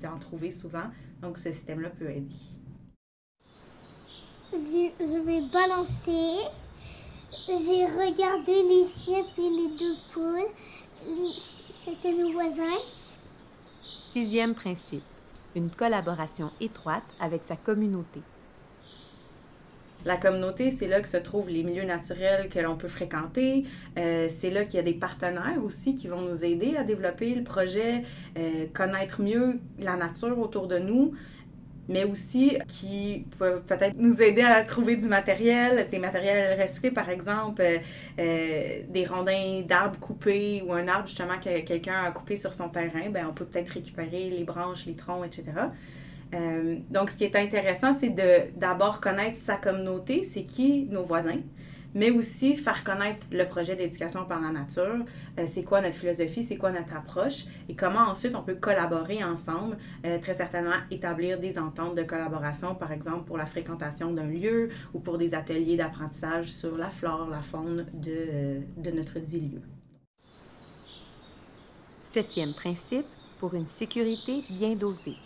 d'en 0.00 0.18
trouver 0.18 0.50
souvent. 0.50 0.84
Donc 1.22 1.38
ce 1.38 1.50
système-là 1.50 1.90
peut 1.90 2.10
aider. 2.10 2.36
je 4.52 5.24
vais 5.24 5.40
balancer 5.52 6.50
j'ai 7.46 7.86
regardé 7.86 8.62
les 8.62 8.86
chiens 8.86 9.24
et 9.38 9.40
les 9.40 9.68
deux 9.78 9.96
poules. 10.12 10.48
C'était 11.84 12.12
nos 12.12 12.32
voisins. 12.32 12.78
Sixième 14.00 14.54
principe. 14.54 15.02
Une 15.56 15.70
collaboration 15.70 16.50
étroite 16.60 17.04
avec 17.20 17.42
sa 17.44 17.56
communauté. 17.56 18.20
La 20.06 20.16
communauté, 20.16 20.70
c'est 20.70 20.88
là 20.88 21.00
que 21.00 21.08
se 21.08 21.18
trouvent 21.18 21.50
les 21.50 21.62
milieux 21.62 21.84
naturels 21.84 22.48
que 22.48 22.58
l'on 22.58 22.76
peut 22.76 22.88
fréquenter. 22.88 23.64
Euh, 23.98 24.28
c'est 24.30 24.50
là 24.50 24.64
qu'il 24.64 24.76
y 24.76 24.78
a 24.78 24.82
des 24.82 24.94
partenaires 24.94 25.62
aussi 25.62 25.94
qui 25.94 26.08
vont 26.08 26.22
nous 26.22 26.44
aider 26.44 26.76
à 26.76 26.84
développer 26.84 27.34
le 27.34 27.44
projet, 27.44 28.04
euh, 28.38 28.66
connaître 28.72 29.20
mieux 29.20 29.60
la 29.78 29.96
nature 29.96 30.38
autour 30.38 30.68
de 30.68 30.78
nous 30.78 31.12
mais 31.90 32.04
aussi 32.04 32.56
qui 32.68 33.26
peuvent 33.36 33.62
peut-être 33.62 33.96
nous 33.98 34.22
aider 34.22 34.42
à 34.42 34.64
trouver 34.64 34.96
du 34.96 35.06
matériel, 35.06 35.88
des 35.90 35.98
matériels 35.98 36.58
recyclés, 36.58 36.92
par 36.92 37.10
exemple, 37.10 37.60
euh, 37.60 37.78
euh, 38.20 38.80
des 38.88 39.04
rondins 39.04 39.62
d'arbres 39.66 39.98
coupés 39.98 40.62
ou 40.64 40.72
un 40.72 40.86
arbre 40.86 41.08
justement 41.08 41.38
que 41.42 41.60
quelqu'un 41.62 42.04
a 42.04 42.12
coupé 42.12 42.36
sur 42.36 42.54
son 42.54 42.68
terrain, 42.68 43.10
ben 43.10 43.26
on 43.28 43.34
peut 43.34 43.44
peut-être 43.44 43.70
récupérer 43.70 44.30
les 44.30 44.44
branches, 44.44 44.86
les 44.86 44.94
troncs, 44.94 45.26
etc. 45.26 45.44
Euh, 46.32 46.76
donc, 46.90 47.10
ce 47.10 47.16
qui 47.16 47.24
est 47.24 47.34
intéressant, 47.34 47.92
c'est 47.92 48.10
de 48.10 48.56
d'abord 48.56 49.00
connaître 49.00 49.38
sa 49.38 49.56
communauté, 49.56 50.22
c'est 50.22 50.44
qui 50.44 50.86
nos 50.88 51.02
voisins, 51.02 51.40
mais 51.94 52.10
aussi 52.10 52.54
faire 52.54 52.84
connaître 52.84 53.26
le 53.30 53.44
projet 53.44 53.76
d'éducation 53.76 54.24
par 54.24 54.40
la 54.40 54.50
nature, 54.50 55.04
euh, 55.38 55.44
c'est 55.46 55.64
quoi 55.64 55.80
notre 55.80 55.96
philosophie, 55.96 56.42
c'est 56.42 56.56
quoi 56.56 56.72
notre 56.72 56.94
approche? 56.94 57.44
Et 57.68 57.74
comment 57.74 58.08
ensuite 58.08 58.34
on 58.34 58.42
peut 58.42 58.54
collaborer 58.54 59.22
ensemble, 59.24 59.78
euh, 60.04 60.18
très 60.18 60.34
certainement 60.34 60.76
établir 60.90 61.38
des 61.40 61.58
ententes 61.58 61.94
de 61.94 62.02
collaboration, 62.02 62.74
par 62.74 62.92
exemple 62.92 63.24
pour 63.24 63.38
la 63.38 63.46
fréquentation 63.46 64.12
d'un 64.12 64.26
lieu 64.26 64.70
ou 64.94 65.00
pour 65.00 65.18
des 65.18 65.34
ateliers 65.34 65.76
d'apprentissage 65.76 66.52
sur 66.52 66.76
la 66.76 66.90
flore, 66.90 67.28
la 67.30 67.42
faune 67.42 67.86
de, 67.92 68.10
euh, 68.10 68.60
de 68.76 68.90
notre 68.90 69.18
dit 69.18 69.40
lieu. 69.40 69.62
Septième 71.98 72.54
principe, 72.54 73.06
pour 73.38 73.54
une 73.54 73.66
sécurité 73.66 74.42
bien 74.50 74.74
dosée. 74.74 75.16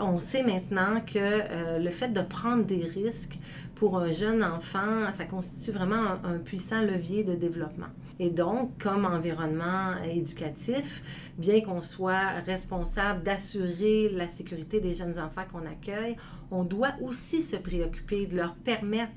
On 0.00 0.18
sait 0.18 0.42
maintenant 0.42 1.00
que 1.00 1.78
le 1.78 1.90
fait 1.90 2.08
de 2.08 2.20
prendre 2.20 2.64
des 2.64 2.84
risques 2.84 3.38
pour 3.76 3.98
un 3.98 4.10
jeune 4.10 4.42
enfant, 4.42 5.12
ça 5.12 5.26
constitue 5.26 5.70
vraiment 5.70 6.16
un, 6.24 6.38
puissant 6.38 6.80
levier 6.80 7.24
de 7.24 7.34
développement. 7.34 7.86
Et 8.18 8.30
donc, 8.30 8.82
comme 8.82 9.04
environnement 9.04 9.94
éducatif, 10.02 11.02
bien 11.36 11.60
qu'on 11.60 11.82
soit 11.82 12.40
responsable 12.46 13.22
d'assurer 13.22 14.08
la 14.08 14.26
sécurité 14.26 14.80
des 14.80 14.94
jeunes 14.94 15.18
enfants 15.18 15.44
qu'on 15.52 15.66
accueille, 15.66 16.16
on 16.50 16.64
doit 16.64 16.94
aussi 17.02 17.42
se 17.42 17.56
préoccuper 17.56 18.26
de 18.26 18.36
leur 18.36 18.54
permettre 18.54 19.12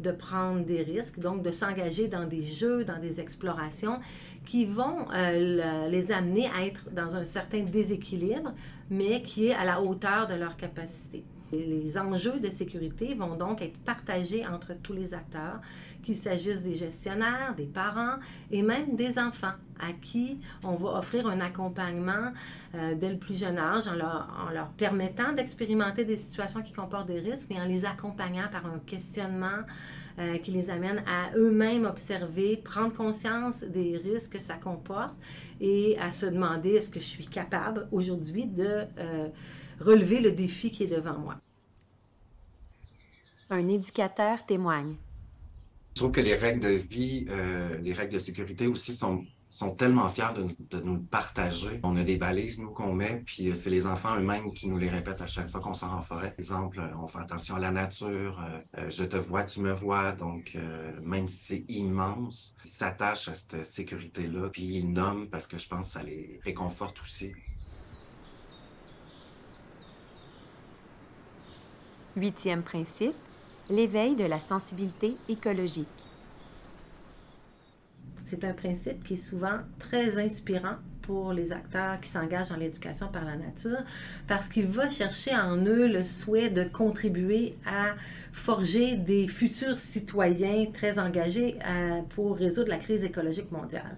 de 0.00 0.10
prendre 0.10 0.64
des 0.64 0.82
risques, 0.82 1.20
donc 1.20 1.42
de 1.42 1.50
s'engager 1.50 2.08
dans 2.08 2.24
des 2.24 2.42
jeux, 2.42 2.84
dans 2.84 2.98
des 2.98 3.20
explorations 3.20 4.00
qui 4.44 4.64
vont 4.64 5.06
euh, 5.12 5.88
les 5.88 6.12
amener 6.12 6.48
à 6.48 6.64
être 6.64 6.90
dans 6.92 7.16
un 7.16 7.24
certain 7.24 7.60
déséquilibre, 7.60 8.52
mais 8.90 9.22
qui 9.22 9.48
est 9.48 9.54
à 9.54 9.64
la 9.64 9.80
hauteur 9.80 10.26
de 10.26 10.34
leur 10.34 10.56
capacité. 10.56 11.24
Les 11.52 11.98
enjeux 11.98 12.38
de 12.38 12.48
sécurité 12.48 13.14
vont 13.14 13.34
donc 13.34 13.60
être 13.60 13.76
partagés 13.78 14.46
entre 14.46 14.72
tous 14.74 14.92
les 14.92 15.14
acteurs, 15.14 15.60
qu'il 16.02 16.16
s'agisse 16.16 16.62
des 16.62 16.74
gestionnaires, 16.74 17.54
des 17.56 17.66
parents 17.66 18.16
et 18.50 18.62
même 18.62 18.94
des 18.94 19.18
enfants 19.18 19.52
à 19.80 19.92
qui 19.92 20.38
on 20.62 20.74
va 20.74 20.98
offrir 20.98 21.26
un 21.26 21.40
accompagnement 21.40 22.32
euh, 22.74 22.94
dès 22.94 23.10
le 23.10 23.18
plus 23.18 23.38
jeune 23.38 23.58
âge 23.58 23.88
en 23.88 23.94
leur, 23.94 24.70
permettant 24.76 25.32
d'expérimenter 25.32 26.04
des 26.04 26.16
situations 26.16 26.62
qui 26.62 26.72
comportent 26.72 27.08
des 27.08 27.20
risques, 27.20 27.48
mais 27.50 27.60
en 27.60 27.64
les 27.66 27.84
accompagnant 27.84 28.48
par 28.50 28.66
un 28.66 28.78
questionnement 28.86 29.64
euh, 30.18 30.38
qui 30.38 30.50
les 30.50 30.70
amène 30.70 31.02
à 31.06 31.30
eux-mêmes 31.36 31.84
observer, 31.84 32.56
prendre 32.56 32.94
conscience 32.94 33.62
des 33.62 33.96
risques 33.96 34.32
que 34.32 34.38
ça 34.38 34.56
comporte 34.56 35.14
et 35.60 35.96
à 35.98 36.10
se 36.10 36.26
demander 36.26 36.70
est-ce 36.70 36.90
que 36.90 37.00
je 37.00 37.06
suis 37.06 37.26
capable 37.26 37.88
aujourd'hui 37.92 38.46
de... 38.46 38.84
Euh, 38.98 39.28
relever 39.80 40.20
le 40.20 40.32
défi 40.32 40.70
qui 40.70 40.84
est 40.84 40.94
devant 40.94 41.18
moi? 41.18 41.40
Un 43.48 43.68
éducateur 43.68 44.46
témoigne. 44.46 44.94
Je 45.96 46.02
trouve 46.02 46.12
que 46.12 46.20
les 46.20 46.36
règles 46.36 46.60
de 46.60 46.68
vie, 46.68 47.26
euh, 47.28 47.76
les 47.78 47.92
règles 47.92 48.14
de 48.14 48.18
sécurité 48.18 48.66
aussi 48.68 48.94
sont, 48.94 49.24
sont 49.50 49.74
tellement 49.74 50.08
fiers 50.08 50.32
de, 50.34 50.80
nous 50.80 50.98
partager. 50.98 51.80
On 51.82 51.96
a 51.96 52.02
des 52.02 52.16
balises, 52.16 52.58
nous, 52.58 52.70
qu'on 52.70 52.94
met, 52.94 53.22
puis 53.26 53.48
euh, 53.48 53.54
c'est 53.54 53.70
les 53.70 53.86
enfants 53.86 54.16
eux-mêmes 54.16 54.52
qui 54.52 54.68
nous 54.68 54.78
les 54.78 54.88
répètent 54.88 55.20
à 55.20 55.26
chaque 55.26 55.50
fois 55.50 55.60
qu'on 55.60 55.74
sort 55.74 55.92
en 55.92 56.02
forêt. 56.02 56.30
Par 56.30 56.38
exemple, 56.38 56.80
euh, 56.80 56.96
on 56.98 57.08
fait 57.08 57.18
attention 57.18 57.56
à 57.56 57.58
la 57.58 57.72
nature, 57.72 58.40
je 58.88 59.04
te 59.04 59.16
vois, 59.16 59.44
tu 59.44 59.60
me 59.60 59.72
vois. 59.72 60.12
Donc, 60.12 60.56
même 61.02 61.26
si 61.26 61.44
c'est 61.44 61.64
immense, 61.68 62.54
ils 62.64 62.70
s'attachent 62.70 63.28
à 63.28 63.34
cette 63.34 63.64
sécurité-là, 63.64 64.48
puis 64.50 64.62
ils 64.62 64.92
nomment 64.92 65.28
parce 65.28 65.46
que 65.46 65.58
je 65.58 65.68
pense 65.68 65.86
que 65.86 65.92
ça 65.92 66.02
les 66.02 66.40
réconforte 66.44 67.00
aussi. 67.02 67.32
Huitième 72.16 72.62
principe, 72.62 73.14
l'éveil 73.68 74.16
de 74.16 74.24
la 74.24 74.40
sensibilité 74.40 75.16
écologique. 75.28 75.86
C'est 78.30 78.44
un 78.44 78.52
principe 78.52 79.02
qui 79.02 79.14
est 79.14 79.16
souvent 79.16 79.58
très 79.80 80.16
inspirant 80.24 80.76
pour 81.02 81.32
les 81.32 81.52
acteurs 81.52 81.98
qui 81.98 82.08
s'engagent 82.08 82.50
dans 82.50 82.56
l'éducation 82.56 83.08
par 83.08 83.24
la 83.24 83.34
nature 83.34 83.80
parce 84.28 84.48
qu'il 84.48 84.68
va 84.68 84.88
chercher 84.88 85.34
en 85.34 85.56
eux 85.56 85.88
le 85.88 86.04
souhait 86.04 86.48
de 86.48 86.62
contribuer 86.62 87.56
à 87.66 87.96
forger 88.32 88.96
des 88.96 89.26
futurs 89.26 89.76
citoyens 89.76 90.66
très 90.72 91.00
engagés 91.00 91.58
euh, 91.66 92.02
pour 92.10 92.36
résoudre 92.36 92.68
la 92.68 92.76
crise 92.76 93.02
écologique 93.02 93.50
mondiale. 93.50 93.96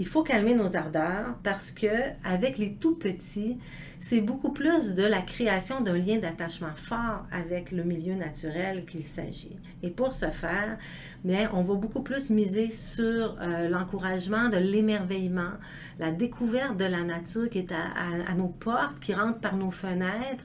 Il 0.00 0.08
faut 0.08 0.24
calmer 0.24 0.56
nos 0.56 0.74
ardeurs 0.74 1.36
parce 1.44 1.70
que 1.70 1.86
avec 2.24 2.58
les 2.58 2.74
tout 2.74 2.96
petits, 2.96 3.58
c'est 4.02 4.20
beaucoup 4.20 4.50
plus 4.50 4.96
de 4.96 5.04
la 5.04 5.22
création 5.22 5.80
d'un 5.80 5.96
lien 5.96 6.18
d'attachement 6.18 6.74
fort 6.74 7.24
avec 7.30 7.70
le 7.70 7.84
milieu 7.84 8.14
naturel 8.14 8.84
qu'il 8.84 9.04
s'agit. 9.04 9.56
Et 9.84 9.90
pour 9.90 10.12
ce 10.12 10.26
faire, 10.26 10.76
bien, 11.22 11.48
on 11.54 11.62
va 11.62 11.74
beaucoup 11.74 12.02
plus 12.02 12.28
miser 12.28 12.72
sur 12.72 13.36
euh, 13.40 13.68
l'encouragement 13.68 14.48
de 14.48 14.56
l'émerveillement, 14.56 15.52
la 16.00 16.10
découverte 16.10 16.76
de 16.76 16.84
la 16.84 17.04
nature 17.04 17.48
qui 17.48 17.58
est 17.60 17.70
à, 17.70 17.92
à 18.28 18.34
nos 18.34 18.48
portes, 18.48 18.98
qui 19.00 19.14
rentre 19.14 19.38
par 19.38 19.54
nos 19.54 19.70
fenêtres. 19.70 20.44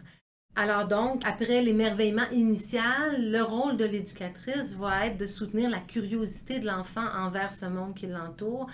Alors 0.59 0.87
donc, 0.87 1.21
après 1.23 1.61
l'émerveillement 1.61 2.27
initial, 2.31 3.31
le 3.31 3.43
rôle 3.43 3.77
de 3.77 3.85
l'éducatrice 3.85 4.75
va 4.75 5.05
être 5.05 5.17
de 5.19 5.27
soutenir 5.27 5.69
la 5.69 5.77
curiosité 5.77 6.57
de 6.57 6.65
l'enfant 6.65 7.05
envers 7.15 7.53
ce 7.53 7.67
monde 7.67 7.93
qui 7.93 8.07
l'entoure, 8.07 8.65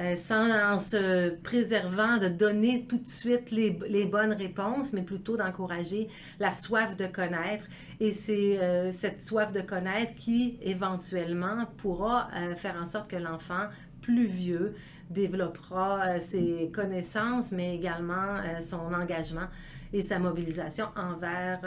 euh, 0.00 0.16
sans 0.16 0.80
se 0.80 1.30
préservant 1.36 2.18
de 2.18 2.26
donner 2.26 2.86
tout 2.88 2.98
de 2.98 3.06
suite 3.06 3.52
les, 3.52 3.70
bonnes 4.04 4.32
réponses, 4.32 4.92
mais 4.92 5.02
plutôt 5.02 5.36
d'encourager 5.36 6.08
la 6.40 6.50
soif 6.50 6.96
de 6.96 7.06
connaître. 7.06 7.66
Et 8.00 8.10
c'est 8.10 8.58
euh, 8.58 8.90
cette 8.90 9.22
soif 9.22 9.52
de 9.52 9.60
connaître 9.60 10.16
qui, 10.16 10.58
éventuellement, 10.60 11.66
pourra 11.76 12.30
euh, 12.34 12.56
faire 12.56 12.74
en 12.82 12.84
sorte 12.84 13.08
que 13.08 13.16
l'enfant 13.16 13.68
plus 14.02 14.26
vieux 14.26 14.74
développera 15.08 16.18
ses 16.18 16.68
connaissances, 16.74 17.52
mais 17.52 17.76
également 17.76 18.34
son 18.60 18.92
engagement 18.92 19.46
et 19.92 20.02
sa 20.02 20.18
mobilisation 20.18 20.88
envers 20.96 21.60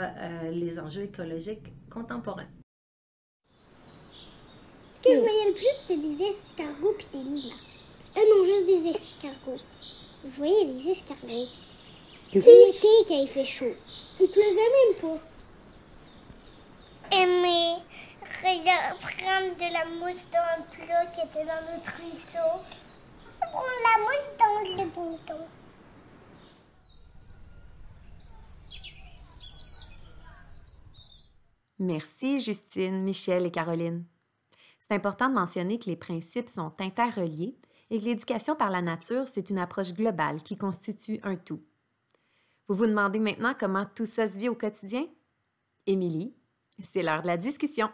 les 0.52 0.78
enjeux 0.78 1.02
écologiques 1.02 1.72
contemporains. 1.90 2.48
Ce 5.02 5.08
que 5.08 5.16
je 5.16 5.20
voyais 5.20 5.48
le 5.48 5.54
plus, 5.54 5.74
c'était 5.74 5.96
des 5.96 6.22
escargots 6.22 6.94
et 6.96 7.16
des 7.16 7.24
lilas. 7.24 7.56
Euh, 8.16 8.20
non, 8.20 8.44
juste 8.44 8.66
des 8.66 8.90
escargots. 8.90 9.60
Vous 10.22 10.30
voyez, 10.30 10.64
des 10.64 10.90
escargots. 10.90 11.48
Si, 12.32 12.40
si, 12.40 13.04
quand 13.08 13.18
il 13.20 13.26
fait 13.26 13.44
chaud. 13.44 13.74
Il 14.20 14.28
pleuvait 14.28 14.54
même 14.54 14.94
pas. 15.00 15.18
Aimer, 17.16 17.82
regarde, 18.44 18.98
prendre 19.00 19.56
de 19.56 19.72
la 19.72 19.84
mousse 19.86 20.24
dans 20.30 20.56
le 20.58 20.86
plat 20.86 21.06
qui 21.06 21.20
était 21.20 21.46
dans 21.46 21.62
notre 21.72 21.96
ruisseau. 21.96 22.50
Prendre 23.40 23.82
la 23.88 23.96
mousse 24.04 24.30
dans 24.38 24.82
le 24.82 24.88
bouton. 24.88 25.44
Merci 31.82 32.38
Justine, 32.38 33.02
Michel 33.02 33.44
et 33.44 33.50
Caroline. 33.50 34.04
C'est 34.78 34.94
important 34.94 35.28
de 35.28 35.34
mentionner 35.34 35.80
que 35.80 35.90
les 35.90 35.96
principes 35.96 36.48
sont 36.48 36.72
interreliés 36.78 37.58
et 37.90 37.98
que 37.98 38.04
l'éducation 38.04 38.54
par 38.54 38.70
la 38.70 38.80
nature, 38.80 39.26
c'est 39.26 39.50
une 39.50 39.58
approche 39.58 39.92
globale 39.92 40.44
qui 40.44 40.56
constitue 40.56 41.18
un 41.24 41.34
tout. 41.34 41.60
Vous 42.68 42.76
vous 42.76 42.86
demandez 42.86 43.18
maintenant 43.18 43.56
comment 43.58 43.84
tout 43.84 44.06
ça 44.06 44.32
se 44.32 44.38
vit 44.38 44.48
au 44.48 44.54
quotidien? 44.54 45.08
Émilie, 45.88 46.36
c'est 46.78 47.02
l'heure 47.02 47.22
de 47.22 47.26
la 47.26 47.36
discussion. 47.36 47.90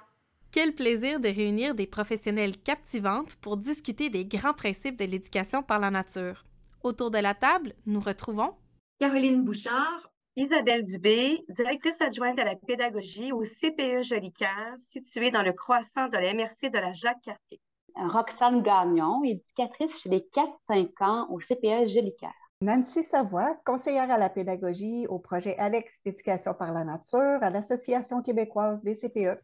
Quel 0.53 0.75
plaisir 0.75 1.19
de 1.19 1.29
réunir 1.29 1.75
des 1.75 1.87
professionnels 1.87 2.59
captivantes 2.59 3.37
pour 3.37 3.57
discuter 3.57 4.11
des 4.11 4.27
grands 4.27 4.53
principes 4.53 4.99
de 4.99 5.07
l'éducation 5.07 5.63
par 5.63 5.79
la 5.79 5.91
nature. 5.91 6.45
Autour 6.83 7.11
de 7.11 7.19
la 7.19 7.35
table, 7.35 7.75
nous 7.87 8.01
retrouvons 8.01 8.55
Caroline 9.01 9.45
Bouchard, 9.45 10.11
Isabelle 10.39 10.85
Dubé, 10.85 11.45
directrice 11.49 12.01
adjointe 12.01 12.39
à 12.39 12.45
la 12.45 12.55
pédagogie 12.55 13.33
au 13.33 13.43
CPE 13.43 14.05
Jolicoeur, 14.05 14.77
situé 14.87 15.33
dans 15.33 15.43
le 15.43 15.53
croissant 15.53 16.07
de 16.07 16.13
la 16.13 16.33
MRC 16.33 16.71
de 16.71 16.79
la 16.79 16.93
Jacques-Cartier. 16.93 17.61
Roxane 17.97 18.63
Gagnon, 18.63 19.25
éducatrice 19.25 19.99
chez 19.99 20.09
les 20.09 20.29
4-5 20.33 21.05
ans 21.05 21.27
au 21.31 21.39
CPE 21.39 21.89
Jolicoeur. 21.89 22.31
Nancy 22.61 23.03
Savoie, 23.03 23.57
conseillère 23.67 24.13
à 24.13 24.17
la 24.17 24.29
pédagogie 24.29 25.09
au 25.09 25.19
projet 25.19 25.57
Alex 25.59 25.99
d'éducation 26.05 26.55
par 26.55 26.73
la 26.73 26.85
nature 26.85 27.39
à 27.43 27.51
l'Association 27.51 28.23
québécoise 28.23 28.85
des 28.85 28.95
CPE. 28.95 29.43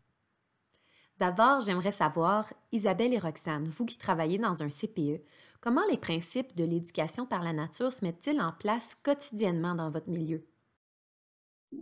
D'abord, 1.18 1.60
j'aimerais 1.60 1.90
savoir, 1.90 2.54
Isabelle 2.70 3.14
et 3.14 3.18
Roxane, 3.18 3.64
vous 3.64 3.84
qui 3.84 3.98
travaillez 3.98 4.38
dans 4.38 4.62
un 4.62 4.68
CPE, 4.68 5.24
comment 5.60 5.84
les 5.90 5.98
principes 5.98 6.54
de 6.54 6.62
l'éducation 6.62 7.26
par 7.26 7.42
la 7.42 7.52
nature 7.52 7.92
se 7.92 8.04
mettent-ils 8.04 8.40
en 8.40 8.52
place 8.52 8.94
quotidiennement 8.94 9.74
dans 9.74 9.90
votre 9.90 10.08
milieu? 10.08 10.46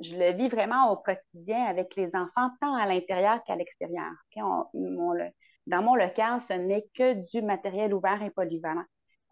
Je 0.00 0.16
le 0.16 0.32
vis 0.32 0.48
vraiment 0.48 0.90
au 0.92 0.96
quotidien 0.96 1.64
avec 1.64 1.94
les 1.96 2.08
enfants, 2.14 2.50
tant 2.60 2.74
à 2.74 2.86
l'intérieur 2.86 3.42
qu'à 3.44 3.56
l'extérieur. 3.56 4.10
dans 4.36 5.82
mon 5.82 5.94
local, 5.94 6.40
ce 6.48 6.54
n'est 6.54 6.86
que 6.94 7.14
du 7.30 7.42
matériel 7.42 7.94
ouvert 7.94 8.22
et 8.22 8.30
polyvalent. 8.30 8.84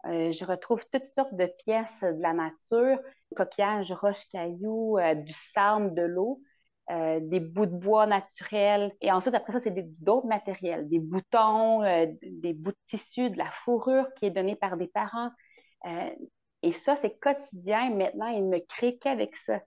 Euh, 0.07 0.31
je 0.31 0.45
retrouve 0.45 0.81
toutes 0.91 1.05
sortes 1.05 1.35
de 1.35 1.45
pièces 1.63 2.01
de 2.01 2.21
la 2.21 2.33
nature, 2.33 2.99
coquillages, 3.35 3.91
roches, 3.91 4.27
cailloux, 4.31 4.97
euh, 4.97 5.13
du 5.15 5.33
sable, 5.53 5.93
de 5.93 6.01
l'eau, 6.01 6.41
euh, 6.89 7.19
des 7.21 7.39
bouts 7.39 7.67
de 7.67 7.75
bois 7.75 8.07
naturels. 8.07 8.91
Et 9.01 9.11
ensuite, 9.11 9.35
après 9.35 9.53
ça, 9.53 9.59
c'est 9.59 9.75
d'autres 10.01 10.27
matériels, 10.27 10.89
des 10.89 10.99
boutons, 10.99 11.81
des 12.21 12.53
bouts 12.53 12.71
de 12.71 12.77
tissu, 12.87 13.29
de 13.29 13.37
la 13.37 13.51
fourrure 13.63 14.07
qui 14.15 14.25
est 14.25 14.31
donnée 14.31 14.55
par 14.55 14.77
des 14.77 14.87
parents. 14.87 15.31
et 16.63 16.73
ça, 16.73 16.97
c'est 17.01 17.19
quotidien. 17.19 17.91
Maintenant, 17.91 18.27
ils 18.27 18.47
ne 18.49 18.59
créent 18.59 18.97
qu'avec 18.97 19.35
ça. 19.35 19.59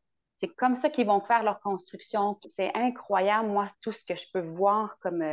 C'est 0.45 0.55
comme 0.57 0.77
ça 0.77 0.91
qu'ils 0.91 1.07
vont 1.07 1.23
faire 1.23 1.43
leur 1.43 1.59
construction. 1.61 2.39
C'est 2.59 2.71
incroyable, 2.75 3.49
moi, 3.49 3.71
tout 3.81 3.93
ce 3.93 4.05
que 4.05 4.15
je 4.15 4.27
peux 4.31 4.43
voir 4.43 4.99
comme 5.01 5.25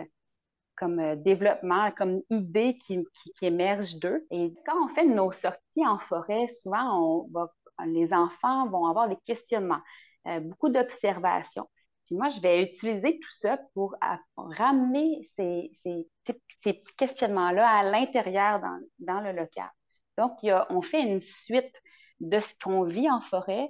comme 0.77 0.99
euh, 0.99 1.15
développement, 1.17 1.91
comme 1.91 2.21
idée 2.29 2.77
qui, 2.77 3.05
émerge 3.41 3.95
d'eux. 3.97 4.25
Et 4.31 4.53
quand 4.65 4.85
on 4.85 4.87
fait 4.95 5.05
nos 5.05 5.33
sorties 5.33 5.85
en 5.85 5.99
forêt, 5.99 6.47
souvent, 6.61 7.27
les 7.85 8.13
enfants 8.13 8.69
vont 8.69 8.85
avoir 8.87 9.09
des 9.09 9.17
questionnements, 9.25 9.81
euh, 10.27 10.39
beaucoup 10.39 10.69
d'observations. 10.69 11.67
Puis 12.05 12.15
moi, 12.15 12.29
je 12.29 12.39
vais 12.39 12.63
utiliser 12.63 13.19
tout 13.19 13.33
ça 13.33 13.59
pour 13.73 13.95
ramener 14.37 15.29
ces, 15.35 15.71
petits 16.61 16.95
questionnements-là 16.95 17.67
à 17.67 17.83
l'intérieur 17.83 18.61
dans, 18.99 19.19
le 19.19 19.33
local. 19.33 19.69
Donc, 20.17 20.39
on 20.69 20.81
fait 20.81 21.01
une 21.01 21.21
suite 21.21 21.75
de 22.21 22.39
ce 22.39 22.55
qu'on 22.63 22.83
vit 22.85 23.09
en 23.11 23.19
forêt 23.19 23.69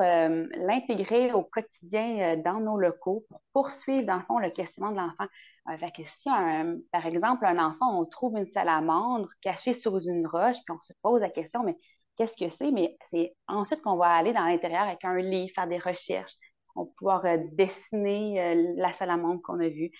euh, 0.00 0.46
l'intégrer 0.56 1.32
au 1.32 1.42
quotidien 1.42 2.36
dans 2.36 2.60
nos 2.60 2.76
locaux, 2.76 3.24
pour 3.28 3.40
poursuivre, 3.52 4.06
dans 4.06 4.16
le 4.16 4.22
fond, 4.22 4.38
le 4.38 4.50
questionnement 4.50 4.92
de 4.92 4.96
l'enfant. 4.96 5.26
Euh, 5.68 5.90
question, 5.90 6.80
par 6.92 7.06
exemple, 7.06 7.44
un 7.46 7.58
enfant, 7.58 8.00
on 8.00 8.04
trouve 8.04 8.36
une 8.36 8.50
salamandre 8.52 9.28
cachée 9.42 9.74
sous 9.74 10.00
une 10.00 10.26
roche, 10.26 10.56
puis 10.64 10.74
on 10.74 10.80
se 10.80 10.92
pose 11.02 11.20
la 11.20 11.30
question, 11.30 11.62
mais 11.62 11.76
qu'est-ce 12.16 12.36
que 12.36 12.50
c'est? 12.50 12.70
Mais 12.70 12.96
c'est 13.10 13.34
ensuite 13.48 13.82
qu'on 13.82 13.96
va 13.96 14.08
aller 14.08 14.32
dans 14.32 14.44
l'intérieur 14.44 14.82
avec 14.82 15.04
un 15.04 15.18
livre, 15.18 15.52
faire 15.54 15.68
des 15.68 15.78
recherches, 15.78 16.34
on 16.76 16.84
va 16.84 16.90
pouvoir 16.96 17.24
euh, 17.26 17.38
dessiner 17.52 18.40
euh, 18.40 18.74
la 18.76 18.92
salamandre 18.92 19.42
qu'on 19.42 19.60
a 19.60 19.68
vue. 19.68 19.90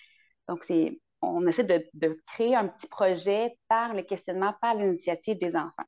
Donc, 0.49 0.65
c'est, 0.65 1.01
on 1.23 1.47
essaie 1.47 1.65
de, 1.65 2.23
créer 2.27 2.57
un 2.57 2.69
petit 2.69 2.89
projet 2.89 3.57
par 3.69 3.95
le 3.95 4.03
questionnement, 4.03 4.55
par 4.61 4.75
l'initiative 4.75 5.39
des 5.39 5.55
enfants. 5.57 5.85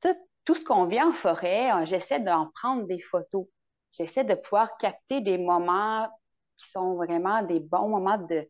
tout, 0.00 0.16
tout, 0.44 0.54
ce 0.54 0.64
qu'on 0.64 0.86
vit 0.86 1.00
en 1.00 1.12
forêt, 1.12 1.86
j'essaie 1.86 2.20
d'en 2.20 2.50
prendre 2.54 2.86
des 2.86 3.00
photos. 3.00 3.46
J'essaie 3.92 4.24
de 4.24 4.34
pouvoir 4.34 4.76
capter 4.78 5.20
des 5.20 5.38
moments 5.38 6.08
qui 6.56 6.70
sont 6.70 6.94
vraiment 6.94 7.42
des 7.42 7.60
bons 7.60 7.88
moments 7.88 8.18
de 8.18 8.46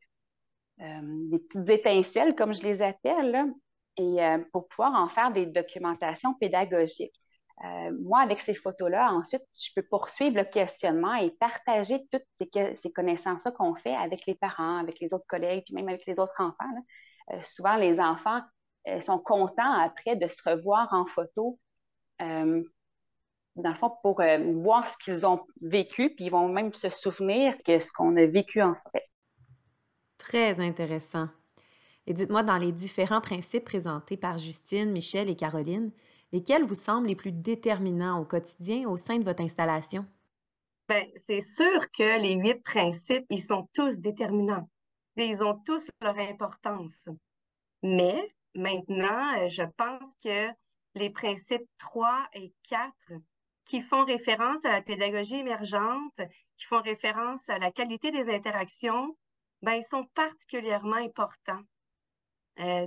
euh, 0.80 1.00
des 1.30 1.38
petites 1.38 1.68
étincelles, 1.68 2.34
comme 2.34 2.52
je 2.52 2.62
les 2.62 2.82
appelle, 2.82 3.52
et 3.96 4.24
euh, 4.24 4.38
pour 4.52 4.66
pouvoir 4.68 4.92
en 4.94 5.08
faire 5.08 5.32
des 5.32 5.46
documentations 5.46 6.34
pédagogiques. 6.34 7.14
Euh, 7.64 7.96
moi, 8.02 8.20
avec 8.20 8.40
ces 8.40 8.54
photos-là, 8.54 9.12
ensuite, 9.12 9.42
je 9.54 9.70
peux 9.76 9.86
poursuivre 9.88 10.36
le 10.36 10.44
questionnement 10.44 11.14
et 11.14 11.30
partager 11.30 12.04
toutes 12.10 12.24
ces, 12.40 12.76
ces 12.82 12.92
connaissances-là 12.92 13.52
qu'on 13.52 13.76
fait 13.76 13.94
avec 13.94 14.26
les 14.26 14.34
parents, 14.34 14.78
avec 14.78 14.98
les 14.98 15.14
autres 15.14 15.26
collègues, 15.28 15.62
puis 15.64 15.74
même 15.74 15.88
avec 15.88 16.04
les 16.06 16.18
autres 16.18 16.34
enfants. 16.40 17.44
souvent, 17.44 17.76
les 17.76 18.00
enfants 18.00 18.40
sont 19.06 19.20
contents 19.20 19.72
après 19.80 20.16
de 20.16 20.26
se 20.26 20.42
revoir 20.44 20.92
en 20.92 21.06
photo 21.06 21.58
dans 23.56 23.70
le 23.70 23.74
fond, 23.76 23.92
pour 24.02 24.20
euh, 24.20 24.38
voir 24.62 24.92
ce 24.92 25.04
qu'ils 25.04 25.26
ont 25.26 25.46
vécu, 25.60 26.14
puis 26.14 26.26
ils 26.26 26.30
vont 26.30 26.48
même 26.48 26.72
se 26.72 26.88
souvenir 26.90 27.54
de 27.66 27.78
ce 27.78 27.92
qu'on 27.92 28.16
a 28.16 28.26
vécu 28.26 28.60
en 28.62 28.74
fait. 28.92 29.04
Très 30.18 30.60
intéressant. 30.60 31.28
Et 32.06 32.12
dites-moi, 32.12 32.42
dans 32.42 32.58
les 32.58 32.72
différents 32.72 33.20
principes 33.20 33.64
présentés 33.64 34.16
par 34.16 34.38
Justine, 34.38 34.90
Michel 34.90 35.30
et 35.30 35.36
Caroline, 35.36 35.90
lesquels 36.32 36.64
vous 36.64 36.74
semblent 36.74 37.06
les 37.06 37.16
plus 37.16 37.32
déterminants 37.32 38.20
au 38.20 38.24
quotidien 38.24 38.88
au 38.88 38.96
sein 38.96 39.18
de 39.18 39.24
votre 39.24 39.42
installation? 39.42 40.04
Bien, 40.88 41.04
c'est 41.16 41.40
sûr 41.40 41.90
que 41.96 42.20
les 42.20 42.34
huit 42.34 42.62
principes, 42.62 43.24
ils 43.30 43.42
sont 43.42 43.68
tous 43.72 43.98
déterminants. 44.00 44.68
Ils 45.16 45.42
ont 45.42 45.58
tous 45.64 45.90
leur 46.02 46.18
importance. 46.18 47.08
Mais 47.82 48.28
maintenant, 48.54 49.48
je 49.48 49.62
pense 49.76 50.14
que 50.22 50.48
les 50.94 51.10
principes 51.10 51.68
3 51.78 52.28
et 52.34 52.52
4 52.68 52.92
qui 53.64 53.80
font 53.80 54.04
référence 54.04 54.64
à 54.64 54.72
la 54.72 54.82
pédagogie 54.82 55.36
émergente, 55.36 56.20
qui 56.56 56.66
font 56.66 56.82
référence 56.82 57.48
à 57.48 57.58
la 57.58 57.70
qualité 57.70 58.10
des 58.10 58.28
interactions, 58.28 59.16
ben, 59.62 59.72
ils 59.72 59.84
sont 59.84 60.04
particulièrement 60.14 60.96
importants. 60.96 61.62
Euh, 62.60 62.86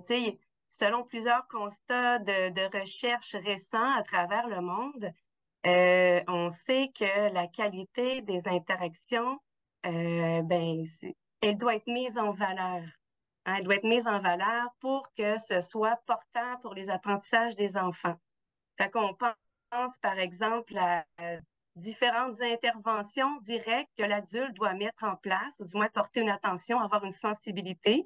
selon 0.69 1.03
plusieurs 1.03 1.47
constats 1.47 2.19
de, 2.19 2.49
de 2.51 2.79
recherche 2.79 3.35
récents 3.35 3.91
à 3.95 4.03
travers 4.03 4.47
le 4.47 4.61
monde, 4.61 5.11
euh, 5.65 6.21
on 6.27 6.49
sait 6.49 6.91
que 6.95 7.33
la 7.33 7.47
qualité 7.47 8.21
des 8.21 8.47
interactions, 8.47 9.39
euh, 9.85 10.41
ben, 10.43 10.83
elle 11.41 11.57
doit 11.57 11.75
être 11.75 11.87
mise 11.87 12.17
en 12.17 12.31
valeur. 12.31 12.83
Elle 13.47 13.63
doit 13.63 13.75
être 13.75 13.85
mise 13.85 14.07
en 14.07 14.19
valeur 14.19 14.67
pour 14.81 15.07
que 15.17 15.37
ce 15.37 15.61
soit 15.61 15.97
portant 16.05 16.57
pour 16.61 16.73
les 16.73 16.89
apprentissages 16.89 17.55
des 17.55 17.77
enfants. 17.77 18.15
Fait 18.77 18.89
qu'on 18.91 19.13
pense 19.13 19.97
par 20.01 20.19
exemple, 20.19 20.77
à 20.77 21.05
différentes 21.77 22.41
interventions 22.41 23.37
directes 23.41 23.91
que 23.97 24.03
l'adulte 24.03 24.53
doit 24.55 24.73
mettre 24.73 25.03
en 25.03 25.15
place, 25.15 25.53
ou 25.59 25.65
du 25.65 25.77
moins 25.77 25.87
porter 25.89 26.21
une 26.21 26.29
attention, 26.29 26.79
avoir 26.79 27.05
une 27.05 27.11
sensibilité. 27.11 28.03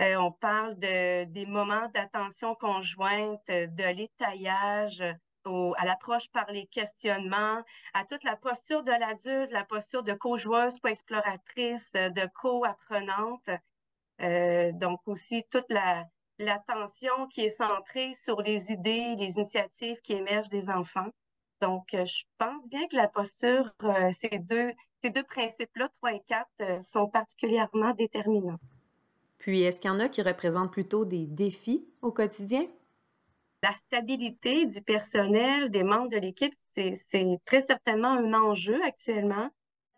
Euh, 0.00 0.16
on 0.16 0.32
parle 0.32 0.76
de, 0.78 1.24
des 1.24 1.46
moments 1.46 1.88
d'attention 1.94 2.54
conjointe, 2.56 3.46
de 3.48 3.94
l'étaillage, 3.94 5.02
à 5.02 5.84
l'approche 5.84 6.28
par 6.30 6.50
les 6.50 6.66
questionnements, 6.66 7.62
à 7.94 8.04
toute 8.04 8.24
la 8.24 8.36
posture 8.36 8.82
de 8.82 8.92
l'adulte, 8.92 9.50
la 9.52 9.64
posture 9.64 10.02
de 10.02 10.12
co-joueuse, 10.12 10.78
co-exploratrice, 10.80 11.92
de 11.92 12.28
co-apprenante. 12.34 13.50
Euh, 14.20 14.72
donc 14.72 15.00
aussi 15.06 15.44
toute 15.50 15.66
la, 15.68 16.04
l'attention 16.38 17.26
qui 17.28 17.42
est 17.42 17.48
centrée 17.48 18.12
sur 18.14 18.40
les 18.42 18.70
idées, 18.70 19.16
les 19.16 19.34
initiatives 19.34 20.00
qui 20.02 20.12
émergent 20.12 20.50
des 20.50 20.68
enfants. 20.68 21.08
Donc, 21.60 21.94
euh, 21.94 22.04
je 22.04 22.24
pense 22.38 22.66
bien 22.68 22.86
que 22.88 22.96
la 22.96 23.08
posture, 23.08 23.70
euh, 23.84 24.10
ces 24.10 24.38
deux, 24.40 24.72
ces 25.00 25.10
deux 25.10 25.22
principes-là, 25.22 25.88
3 25.98 26.12
et 26.14 26.22
4, 26.26 26.46
euh, 26.60 26.80
sont 26.80 27.06
particulièrement 27.06 27.94
déterminants. 27.94 28.58
Puis, 29.38 29.62
est-ce 29.62 29.80
qu'il 29.80 29.90
y 29.90 29.94
en 29.94 30.00
a 30.00 30.08
qui 30.08 30.22
représentent 30.22 30.72
plutôt 30.72 31.04
des 31.04 31.26
défis 31.26 31.86
au 32.02 32.10
quotidien? 32.10 32.66
La 33.62 33.72
stabilité 33.74 34.66
du 34.66 34.82
personnel, 34.82 35.70
des 35.70 35.84
membres 35.84 36.08
de 36.08 36.16
l'équipe, 36.16 36.52
c'est 36.72 36.94
très 37.44 37.60
certainement 37.60 38.10
un 38.10 38.34
enjeu 38.34 38.80
actuellement. 38.84 39.48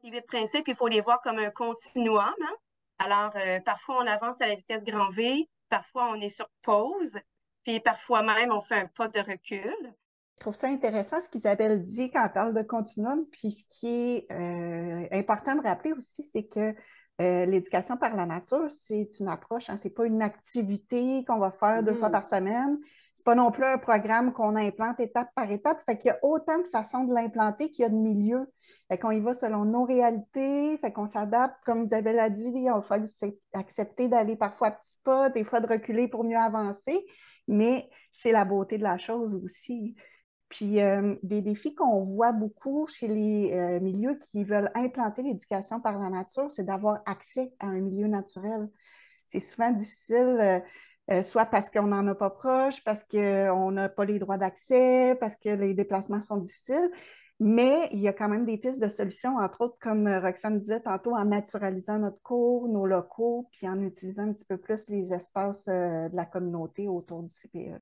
Les 0.03 0.11
huit 0.11 0.27
principes, 0.27 0.69
il 0.69 0.75
faut 0.75 0.89
les 0.89 1.01
voir 1.01 1.23
comme 1.23 1.39
un 1.39 1.51
continuum. 1.51 2.35
Hein. 2.43 2.57
Alors, 2.99 3.33
euh, 3.37 3.61
parfois, 3.65 3.97
on 4.03 4.07
avance 4.07 4.41
à 4.41 4.47
la 4.47 4.55
vitesse 4.55 4.85
grand 4.85 5.11
V, 5.11 5.49
parfois, 5.69 6.11
on 6.11 6.21
est 6.21 6.29
sur 6.29 6.49
pause, 6.63 7.19
puis 7.65 7.81
parfois 7.81 8.23
même, 8.23 8.53
on 8.53 8.61
fait 8.61 8.77
un 8.77 8.87
pas 8.87 9.09
de 9.09 9.21
recul. 9.21 9.95
Je 10.37 10.41
trouve 10.41 10.55
ça 10.55 10.69
intéressant 10.69 11.21
ce 11.21 11.29
qu'Isabelle 11.29 11.83
dit 11.83 12.11
quand 12.11 12.25
elle 12.25 12.33
parle 12.33 12.55
de 12.55 12.63
continuum. 12.63 13.25
Puis 13.31 13.53
ce 13.53 13.65
qui 13.69 13.87
est 13.89 14.33
euh, 14.33 15.07
important 15.13 15.55
de 15.55 15.63
rappeler 15.63 15.93
aussi, 15.93 16.25
c'est 16.25 16.45
que 16.45 16.75
euh, 17.21 17.47
l'éducation 17.47 17.97
par 17.97 18.17
la 18.17 18.27
nature, 18.27 18.69
c'est 18.69 19.09
une 19.21 19.29
approche, 19.29 19.71
hein, 19.71 19.77
c'est 19.79 19.91
pas 19.91 20.07
une 20.07 20.23
activité 20.23 21.25
qu'on 21.25 21.39
va 21.39 21.53
faire 21.53 21.85
deux 21.85 21.95
fois 21.95 22.09
mm-hmm. 22.09 22.13
par 22.13 22.29
semaine. 22.29 22.79
C'est 23.25 23.31
pas 23.31 23.37
non 23.37 23.51
plus 23.51 23.65
un 23.65 23.79
programme 23.79 24.35
qu'on 24.35 24.55
implante 24.55 25.01
étape 25.01 25.31
par 25.35 25.51
étape. 25.51 25.81
Fait 25.87 25.97
qu'il 25.97 26.09
y 26.09 26.13
a 26.13 26.19
autant 26.23 26.59
de 26.59 26.69
façons 26.69 27.05
de 27.05 27.15
l'implanter 27.15 27.71
qu'il 27.71 27.85
y 27.85 27.87
a 27.87 27.89
de 27.89 27.95
milieux. 27.95 28.53
Fait 28.91 28.99
qu'on 28.99 29.13
y 29.13 29.21
va 29.21 29.33
selon 29.33 29.65
nos 29.65 29.85
réalités, 29.85 30.77
fait 30.77 30.93
qu'on 30.93 31.07
s'adapte, 31.07 31.57
comme 31.65 31.85
Isabelle 31.85 32.19
a 32.19 32.29
dit, 32.29 32.53
il 32.55 32.71
faut 32.83 32.95
accepter 33.55 34.09
d'aller 34.09 34.37
parfois 34.37 34.69
à 34.69 34.71
petits 34.73 34.99
pas, 35.05 35.31
des 35.31 35.43
fois 35.43 35.61
de 35.61 35.67
reculer 35.67 36.07
pour 36.07 36.23
mieux 36.23 36.37
avancer, 36.37 37.07
mais 37.49 37.89
c'est 38.13 38.33
la 38.33 38.45
beauté 38.45 38.77
de 38.77 38.83
la 38.83 38.99
chose 38.99 39.35
aussi. 39.43 39.95
Puis 40.51 40.83
euh, 40.83 41.17
des 41.23 41.41
défis 41.41 41.75
qu'on 41.75 42.05
voit 42.05 42.33
beaucoup 42.33 42.87
chez 42.87 43.09
les 43.09 43.53
euh, 43.55 43.81
milieux 43.81 44.19
qui 44.19 44.45
veulent 44.45 44.71
implanter 44.75 45.23
l'éducation 45.23 45.81
par 45.81 45.99
la 45.99 46.11
nature, 46.11 46.53
c'est 46.53 46.65
d'avoir 46.65 47.01
accès 47.07 47.55
à 47.59 47.69
un 47.69 47.81
milieu 47.81 48.07
naturel. 48.07 48.69
C'est 49.25 49.41
souvent 49.41 49.71
difficile, 49.71 50.37
euh, 50.41 50.61
soit 51.23 51.47
parce 51.47 51.71
qu'on 51.71 51.89
n'en 51.89 52.07
a 52.09 52.15
pas 52.15 52.31
proche, 52.31 52.83
parce 52.85 53.05
qu'on 53.05 53.71
n'a 53.71 53.89
pas 53.89 54.05
les 54.05 54.19
droits 54.19 54.39
d'accès, 54.39 55.17
parce 55.21 55.37
que 55.37 55.51
les 55.51 55.75
déplacements 55.75 56.21
sont 56.21 56.39
difficiles. 56.39 56.91
Mais 57.41 57.89
il 57.93 57.99
y 57.99 58.07
a 58.07 58.13
quand 58.13 58.29
même 58.29 58.45
des 58.45 58.59
pistes 58.59 58.81
de 58.81 58.89
solutions, 58.89 59.39
entre 59.39 59.63
autres, 59.63 59.77
comme 59.81 60.07
Roxane 60.07 60.59
disait 60.59 60.81
tantôt, 60.81 61.15
en 61.15 61.25
naturalisant 61.25 61.99
notre 61.99 62.23
cours, 62.23 62.69
nos 62.69 62.87
locaux, 62.87 63.49
puis 63.51 63.69
en 63.69 63.81
utilisant 63.81 64.23
un 64.23 64.33
petit 64.33 64.45
peu 64.45 64.57
plus 64.57 64.89
les 64.89 65.13
espaces 65.13 65.67
de 65.67 66.15
la 66.15 66.27
communauté 66.27 66.87
autour 66.87 67.23
du 67.25 67.35
CPE. 67.35 67.81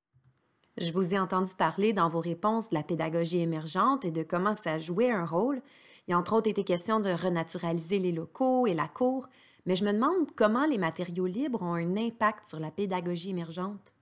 Je 0.79 0.93
vous 0.93 1.15
ai 1.15 1.19
entendu 1.19 1.55
parler 1.55 1.93
dans 1.93 2.09
vos 2.09 2.21
réponses 2.21 2.71
de 2.71 2.75
la 2.75 2.83
pédagogie 2.83 3.41
émergente 3.41 4.07
et 4.07 4.11
de 4.11 4.23
comment 4.23 4.55
ça 4.55 4.79
jouait 4.79 5.11
un 5.11 5.27
rôle. 5.27 5.61
Il 6.09 6.13
y 6.13 6.15
a 6.15 6.19
entre 6.19 6.33
autres 6.33 6.49
été 6.49 6.65
question 6.65 6.99
de 6.99 7.11
renaturaliser 7.11 7.99
les 7.99 8.11
locaux 8.11 8.67
et 8.67 8.73
la 8.73 8.89
cour, 8.89 9.29
mais 9.67 9.77
je 9.77 9.85
me 9.85 9.93
demande 9.93 10.31
comment 10.37 10.67
les 10.67 10.79
matériaux 10.79 11.27
libres 11.27 11.63
ont 11.63 11.75
un 11.75 11.97
impact 11.97 12.45
sur 12.45 12.61
la 12.61 12.71
pédagogie 12.71 13.31
émergente. 13.31 13.95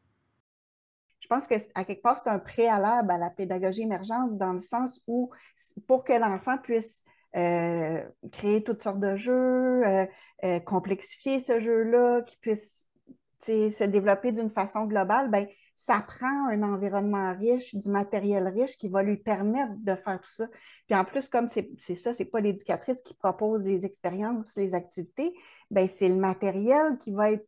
Je 1.21 1.29
pense 1.29 1.47
que 1.47 1.55
à 1.75 1.85
quelque 1.85 2.03
part, 2.03 2.19
c'est 2.19 2.31
un 2.31 2.39
préalable 2.39 3.11
à 3.11 3.19
la 3.19 3.31
pédagogie 3.31 3.83
émergente 3.83 4.39
dans 4.39 4.53
le 4.53 4.61
sens 4.61 5.01
où 5.07 5.31
pour 5.87 6.03
que 6.03 6.15
l'enfant 6.15 6.57
puisse 6.59 7.05
euh, 7.37 8.03
créer 8.33 8.65
toutes 8.65 8.81
sortes 8.81 8.99
de 8.99 9.17
jeux, 9.17 9.87
euh, 9.87 10.07
euh, 10.45 10.59
complexifier 10.61 11.39
ce 11.39 11.61
jeu-là, 11.61 12.23
qu'il 12.23 12.39
puisse 12.41 12.89
se 13.41 13.85
développer 13.85 14.33
d'une 14.33 14.51
façon 14.51 14.85
globale, 14.85 15.31
ben, 15.31 15.47
ça 15.81 16.05
prend 16.07 16.49
un 16.51 16.63
environnement 16.63 17.35
riche, 17.35 17.75
du 17.75 17.89
matériel 17.89 18.47
riche 18.49 18.77
qui 18.77 18.91
va 18.91 19.03
lui 19.03 19.17
permettre 19.17 19.73
de 19.79 19.95
faire 19.95 20.21
tout 20.21 20.31
ça. 20.31 20.47
Puis 20.87 20.95
en 20.95 21.07
plus, 21.07 21.27
comme 21.27 21.49
c'est 21.49 21.95
ça, 21.95 22.13
c'est 22.13 22.27
pas 22.27 22.41
l'éducatrice 22.41 23.01
qui 23.01 23.15
propose 23.15 23.65
les 23.65 23.87
expériences, 23.87 24.57
les 24.57 24.75
activités, 24.75 25.33
ben 25.71 25.89
c'est 25.89 26.11
le 26.11 26.17
matériel 26.17 26.99
qui 26.99 27.13
va 27.13 27.33
être 27.33 27.47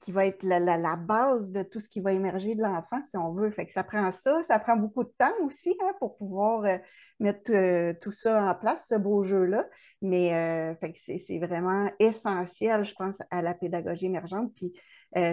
qui 0.00 0.12
va 0.12 0.24
être 0.24 0.42
la, 0.42 0.96
base 0.96 1.52
de 1.52 1.62
tout 1.62 1.80
ce 1.80 1.88
qui 1.88 2.00
va 2.00 2.12
émerger 2.12 2.54
de 2.54 2.62
l'enfant, 2.62 3.02
si 3.02 3.18
on 3.18 3.34
veut. 3.34 3.50
Fait 3.50 3.66
que 3.66 3.72
ça 3.72 3.84
prend 3.84 4.10
ça, 4.10 4.42
ça 4.42 4.58
prend 4.58 4.76
beaucoup 4.76 5.04
de 5.04 5.12
temps 5.18 5.34
aussi 5.44 5.76
hein, 5.82 5.92
pour 5.98 6.16
pouvoir 6.16 6.64
euh, 6.64 6.78
mettre 7.18 7.52
euh, 7.52 7.92
tout 8.00 8.12
ça 8.12 8.42
en 8.50 8.54
place, 8.54 8.86
ce 8.88 8.94
beau 8.94 9.22
jeu-là. 9.24 9.66
Mais 10.00 10.34
euh, 10.34 10.74
c'est 10.96 11.38
vraiment 11.38 11.90
essentiel, 11.98 12.84
je 12.84 12.94
pense, 12.94 13.18
à 13.30 13.42
la 13.42 13.52
pédagogie 13.52 14.06
émergente. 14.06 14.54
Puis, 14.54 14.72
tu 14.72 14.80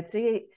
sais, 0.07 0.49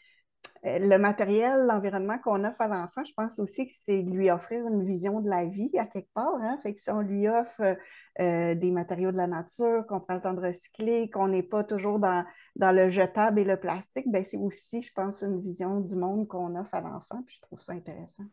le 0.62 0.98
matériel, 0.98 1.66
l'environnement 1.66 2.18
qu'on 2.18 2.44
offre 2.44 2.60
à 2.60 2.68
l'enfant, 2.68 3.02
je 3.04 3.12
pense 3.14 3.38
aussi 3.38 3.64
que 3.64 3.72
c'est 3.74 4.02
lui 4.02 4.30
offrir 4.30 4.66
une 4.66 4.84
vision 4.84 5.20
de 5.20 5.28
la 5.28 5.46
vie 5.46 5.70
à 5.78 5.86
quelque 5.86 6.12
part. 6.12 6.36
Hein? 6.42 6.58
Fait 6.62 6.74
que 6.74 6.80
si 6.80 6.90
on 6.90 7.00
lui 7.00 7.28
offre 7.28 7.76
euh, 8.20 8.54
des 8.54 8.70
matériaux 8.70 9.10
de 9.10 9.16
la 9.16 9.26
nature, 9.26 9.86
qu'on 9.88 10.00
prend 10.00 10.14
le 10.14 10.20
temps 10.20 10.34
de 10.34 10.42
recycler, 10.42 11.08
qu'on 11.08 11.28
n'est 11.28 11.42
pas 11.42 11.64
toujours 11.64 11.98
dans, 11.98 12.24
dans, 12.56 12.74
le 12.76 12.90
jetable 12.90 13.40
et 13.40 13.44
le 13.44 13.56
plastique, 13.56 14.10
ben 14.10 14.22
c'est 14.22 14.36
aussi, 14.36 14.82
je 14.82 14.92
pense, 14.92 15.22
une 15.22 15.40
vision 15.40 15.80
du 15.80 15.96
monde 15.96 16.28
qu'on 16.28 16.54
offre 16.56 16.74
à 16.74 16.82
l'enfant. 16.82 17.22
Puis 17.26 17.36
je 17.36 17.42
trouve 17.42 17.60
ça 17.60 17.72
intéressant. 17.72 18.24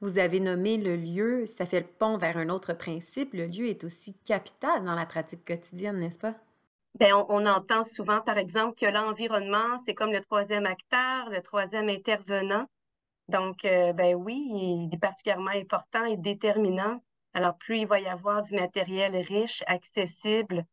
Vous 0.00 0.18
avez 0.18 0.40
nommé 0.40 0.76
le 0.76 0.96
lieu, 0.96 1.46
ça 1.46 1.64
fait 1.64 1.80
le 1.80 1.86
pont 1.86 2.18
vers 2.18 2.36
un 2.36 2.48
autre 2.48 2.74
principe. 2.74 3.32
Le 3.32 3.46
lieu 3.46 3.68
est 3.68 3.84
aussi 3.84 4.18
capital 4.24 4.84
dans 4.84 4.94
la 4.94 5.06
pratique 5.06 5.44
quotidienne, 5.44 5.98
n'est-ce 5.98 6.18
pas? 6.18 6.34
Bien, 6.98 7.26
on, 7.28 7.44
entend 7.46 7.84
souvent, 7.84 8.22
par 8.22 8.38
exemple, 8.38 8.78
que 8.78 8.86
l'environnement, 8.86 9.76
c'est 9.84 9.94
comme 9.94 10.12
le 10.12 10.22
troisième 10.22 10.64
acteur, 10.66 11.28
le 11.30 11.42
troisième 11.42 11.88
intervenant. 11.90 12.66
Donc, 13.28 13.64
euh, 13.64 13.92
ben 13.92 14.14
oui, 14.14 14.36
il 14.50 14.90
est 14.94 14.98
particulièrement 14.98 15.50
important 15.50 16.04
et 16.06 16.16
déterminant. 16.16 17.02
Alors, 17.34 17.56
plus 17.58 17.78
il 17.80 17.86
va 17.86 18.00
y 18.00 18.06
avoir 18.06 18.42
du 18.42 18.54
matériel 18.54 19.16
riche, 19.16 19.62
accessible 19.66 20.64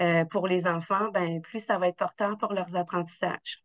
euh, 0.00 0.24
pour 0.26 0.46
les 0.48 0.66
enfants, 0.68 1.10
ben, 1.10 1.40
plus 1.42 1.60
ça 1.60 1.78
va 1.78 1.88
être 1.88 1.96
porteur 1.96 2.38
pour 2.38 2.52
leurs 2.52 2.76
apprentissages. 2.76 3.62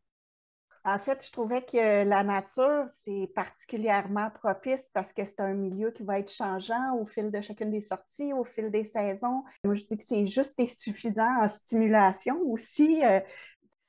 En 0.88 1.00
fait, 1.00 1.26
je 1.26 1.34
trouvais 1.34 1.64
que 1.64 2.06
la 2.06 2.24
nature, 2.24 2.86
c'est 2.88 3.30
particulièrement 3.36 4.30
propice 4.30 4.90
parce 4.94 5.12
que 5.12 5.26
c'est 5.26 5.42
un 5.42 5.54
milieu 5.54 5.92
qui 5.92 6.04
va 6.04 6.18
être 6.20 6.32
changeant 6.32 6.96
au 6.96 7.04
fil 7.06 7.30
de 7.30 7.42
chacune 7.42 7.72
des 7.72 7.82
sorties, 7.82 8.32
au 8.32 8.46
fil 8.46 8.72
des 8.72 8.86
saisons. 8.86 9.44
Moi, 9.66 9.74
je 9.74 9.84
dis 9.84 9.98
que 9.98 10.04
c'est 10.06 10.26
juste 10.26 10.58
et 10.62 10.68
suffisant 10.68 11.42
en 11.42 11.50
stimulation 11.50 12.40
aussi. 12.44 13.04
Euh, 13.06 13.20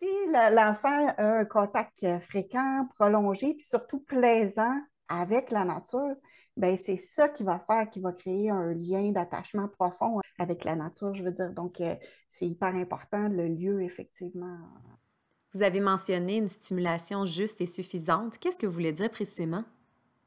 si 0.01 0.09
l'enfant 0.33 1.07
a 1.17 1.39
un 1.39 1.45
contact 1.45 2.05
fréquent, 2.19 2.89
prolongé, 2.97 3.55
puis 3.55 3.65
surtout 3.65 4.01
plaisant 4.01 4.75
avec 5.09 5.53
la 5.53 5.65
nature, 5.65 6.17
ben 6.57 6.77
c'est 6.77 6.97
ça 6.97 7.29
qui 7.29 7.45
va 7.45 7.61
faire, 7.61 7.89
qui 7.91 8.01
va 8.01 8.13
créer 8.13 8.51
un 8.51 8.75
lien 8.75 9.13
d'attachement 9.13 9.69
profond 9.69 10.21
avec 10.41 10.65
la 10.65 10.75
nature, 10.75 11.15
je 11.15 11.23
veux 11.23 11.31
dire. 11.31 11.53
Donc, 11.53 11.81
euh, 11.81 11.95
c'est 12.29 12.47
hyper 12.47 12.75
important, 12.75 13.29
le 13.29 13.47
lieu, 13.47 13.85
effectivement. 13.85 14.59
Vous 15.55 15.63
avez 15.63 15.81
mentionné 15.81 16.37
une 16.37 16.49
stimulation 16.49 17.25
juste 17.25 17.61
et 17.61 17.67
suffisante. 17.67 18.39
Qu'est-ce 18.39 18.59
que 18.59 18.67
vous 18.67 18.73
voulez 18.73 18.93
dire 18.93 19.11
précisément? 19.11 19.65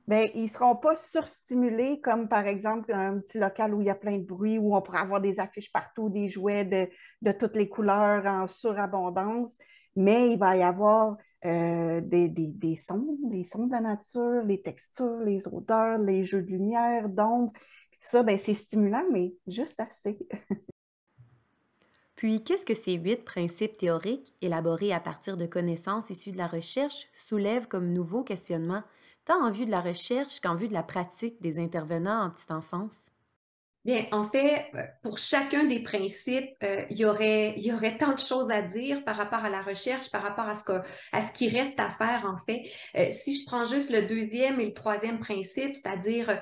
Bien, 0.08 0.26
ils 0.34 0.44
ne 0.44 0.48
seront 0.48 0.76
pas 0.76 0.96
surstimulés 0.96 2.02
comme 2.02 2.28
par 2.28 2.48
exemple 2.48 2.92
un 2.92 3.20
petit 3.20 3.38
local 3.38 3.76
où 3.76 3.82
il 3.82 3.88
y 3.88 3.92
a 3.92 3.96
plein 3.96 4.18
de 4.18 4.26
bruit, 4.26 4.58
où 4.58 4.76
on 4.76 4.82
pourrait 4.82 5.00
avoir 5.00 5.22
des 5.22 5.40
affiches 5.40 5.72
partout, 5.72 6.10
des 6.10 6.28
jouets 6.28 6.66
de, 6.66 7.32
toutes 7.34 7.56
les 7.56 7.70
couleurs 7.70 8.26
en 8.26 8.48
surabondance, 8.48 9.58
mais 9.96 10.32
il 10.32 10.40
va 10.40 10.58
y 10.58 10.64
avoir 10.64 11.18
euh, 11.46 12.02
des, 12.02 12.30
des, 12.30 12.76
sons, 12.76 13.18
des 13.24 13.44
sons 13.44 13.68
de 13.68 13.72
la 13.72 13.82
nature, 13.82 14.44
les 14.44 14.62
textures, 14.62 15.20
les 15.20 15.48
odeurs, 15.48 16.00
les 16.00 16.24
jeux 16.24 16.42
de 16.42 16.50
lumière, 16.50 17.08
d'ombre. 17.08 17.52
Tout 17.54 18.00
ça, 18.00 18.24
ben, 18.24 18.40
c'est 18.40 18.56
stimulant, 18.56 19.06
mais 19.12 19.36
juste 19.46 19.80
assez. 19.80 20.18
Puis, 22.22 22.44
qu'est-ce 22.44 22.68
que 22.68 22.76
ces 22.76 22.94
huit 22.94 23.26
principes 23.26 23.78
théoriques, 23.78 24.32
élaborés 24.44 24.94
à 24.94 25.00
partir 25.00 25.38
de 25.38 25.48
connaissances 25.48 26.12
issues 26.12 26.32
de 26.32 26.38
la 26.38 26.46
recherche, 26.46 27.08
soulèvent 27.16 27.68
comme 27.68 27.94
nouveaux 27.94 28.24
questionnements, 28.24 28.84
tant 29.26 29.44
en 29.44 29.52
vue 29.52 29.66
de 29.66 29.72
la 29.72 29.82
recherche 29.82 30.40
qu'en 30.40 30.54
vue 30.54 30.68
de 30.68 30.74
la 30.74 30.84
pratique 30.84 31.42
des 31.42 31.58
intervenants 31.58 32.26
en 32.26 32.30
petite 32.30 32.52
enfance? 32.52 33.12
Bien, 33.84 34.06
en 34.12 34.30
fait, 34.30 34.68
euh, 34.76 34.84
pour 35.02 35.18
chacun 35.18 35.64
des 35.64 35.80
principes, 35.80 36.52
euh, 36.64 36.84
il, 36.92 37.00
y 37.00 37.06
aurait, 37.06 37.56
il 37.58 37.66
y 37.66 37.74
aurait 37.74 37.98
tant 37.98 38.14
de 38.14 38.20
choses 38.20 38.52
à 38.52 38.62
dire 38.62 39.04
par 39.04 39.16
rapport 39.16 39.44
à 39.44 39.50
la 39.50 39.62
recherche, 39.62 40.12
par 40.12 40.22
rapport 40.22 40.48
à 40.48 40.54
ce, 40.54 40.64
que, 40.64 40.74
ce 41.14 41.34
qui 41.34 41.50
reste 41.50 41.80
à 41.80 41.90
faire, 41.90 42.32
en 42.32 42.38
fait. 42.46 42.62
Euh, 42.96 43.08
si 43.10 43.40
je 43.40 43.46
prends 43.48 43.66
juste 43.66 43.92
le 43.92 44.04
deuxième 44.04 44.60
et 44.60 44.68
le 44.68 44.74
troisième 44.76 45.20
principe, 45.20 45.76
c'est-à-dire 45.76 46.42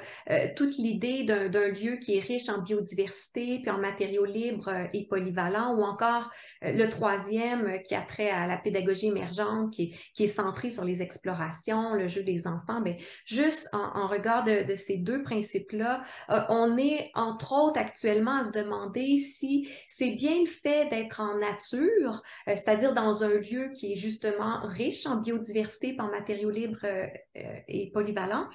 toute 0.55 0.77
l'idée 0.77 1.23
d'un 1.23 1.69
lieu 1.69 1.95
qui 1.97 2.17
est 2.17 2.19
riche 2.19 2.49
en 2.49 2.61
biodiversité, 2.61 3.59
puis 3.61 3.71
en 3.71 3.77
matériaux 3.77 4.25
libres 4.25 4.87
et 4.93 5.07
polyvalents, 5.07 5.75
ou 5.75 5.83
encore 5.83 6.29
le 6.61 6.85
troisième 6.87 7.81
qui 7.83 7.95
a 7.95 8.01
trait 8.01 8.29
à 8.29 8.47
la 8.47 8.57
pédagogie 8.57 9.07
émergente, 9.07 9.71
qui 9.71 9.83
est, 9.83 9.95
qui 10.13 10.23
est 10.25 10.27
centré 10.27 10.71
sur 10.71 10.83
les 10.83 11.01
explorations, 11.01 11.93
le 11.93 12.07
jeu 12.07 12.23
des 12.23 12.47
enfants, 12.47 12.81
bien, 12.81 12.95
juste 13.25 13.69
en, 13.73 14.01
en 14.01 14.07
regard 14.07 14.43
de, 14.43 14.63
de, 14.67 14.75
ces 14.75 14.97
deux 14.97 15.23
principes-là, 15.23 16.01
on 16.49 16.77
est 16.77 17.11
en 17.13 17.28
entre 17.29 17.53
autres 17.53 17.79
actuellement 17.79 18.37
à 18.37 18.43
se 18.43 18.51
demander 18.51 19.17
si 19.17 19.69
c'est 19.87 20.11
bien 20.11 20.41
le 20.41 20.47
fait 20.47 20.89
d'être 20.89 21.19
en 21.19 21.37
nature, 21.37 22.21
euh, 22.47 22.55
c'est-à-dire 22.55 22.93
dans 22.93 23.23
un 23.23 23.29
lieu 23.39 23.69
qui 23.73 23.93
est 23.93 23.95
justement 23.95 24.59
riche 24.63 25.05
en 25.05 25.17
biodiversité, 25.17 25.95
en 25.99 26.09
matériaux 26.09 26.49
libres 26.49 26.79
euh, 26.83 27.07
euh, 27.37 27.59
et 27.67 27.91
polyvalents, 27.91 28.47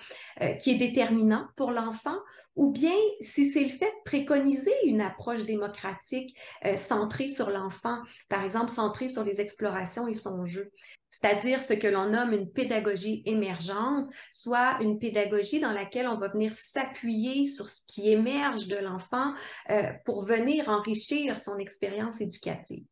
qui 0.60 0.72
est 0.72 0.78
déterminant 0.78 1.46
pour 1.56 1.70
l'enfant, 1.70 2.16
ou 2.56 2.70
bien 2.70 2.94
si 3.20 3.52
c'est 3.52 3.62
le 3.62 3.68
fait 3.68 3.86
de 3.86 4.04
préconiser 4.04 4.72
une 4.86 5.00
approche 5.00 5.44
démocratique 5.44 6.36
centrée 6.76 7.28
sur 7.28 7.50
l'enfant, 7.50 7.98
par 8.28 8.44
exemple 8.44 8.70
centrée 8.70 9.08
sur 9.08 9.24
les 9.24 9.40
explorations 9.40 10.06
et 10.06 10.14
son 10.14 10.44
jeu. 10.44 10.70
c'est-à-dire 11.08 11.62
ce 11.62 11.74
que 11.74 11.86
l'on 11.86 12.10
nomme 12.10 12.32
une 12.32 12.50
pédagogie 12.50 13.22
émergente, 13.24 14.08
soit 14.32 14.78
une 14.80 14.98
pédagogie 14.98 15.60
dans 15.60 15.70
laquelle 15.70 16.08
on 16.08 16.18
va 16.18 16.28
venir 16.28 16.54
s'appuyer 16.54 17.46
sur 17.46 17.68
ce 17.68 17.82
qui 17.86 18.10
émerge 18.10 18.63
de 18.68 18.76
l'enfant 18.76 19.34
euh, 19.70 19.92
pour 20.04 20.22
venir 20.22 20.68
enrichir 20.68 21.38
son 21.38 21.58
expérience 21.58 22.20
éducative. 22.20 22.84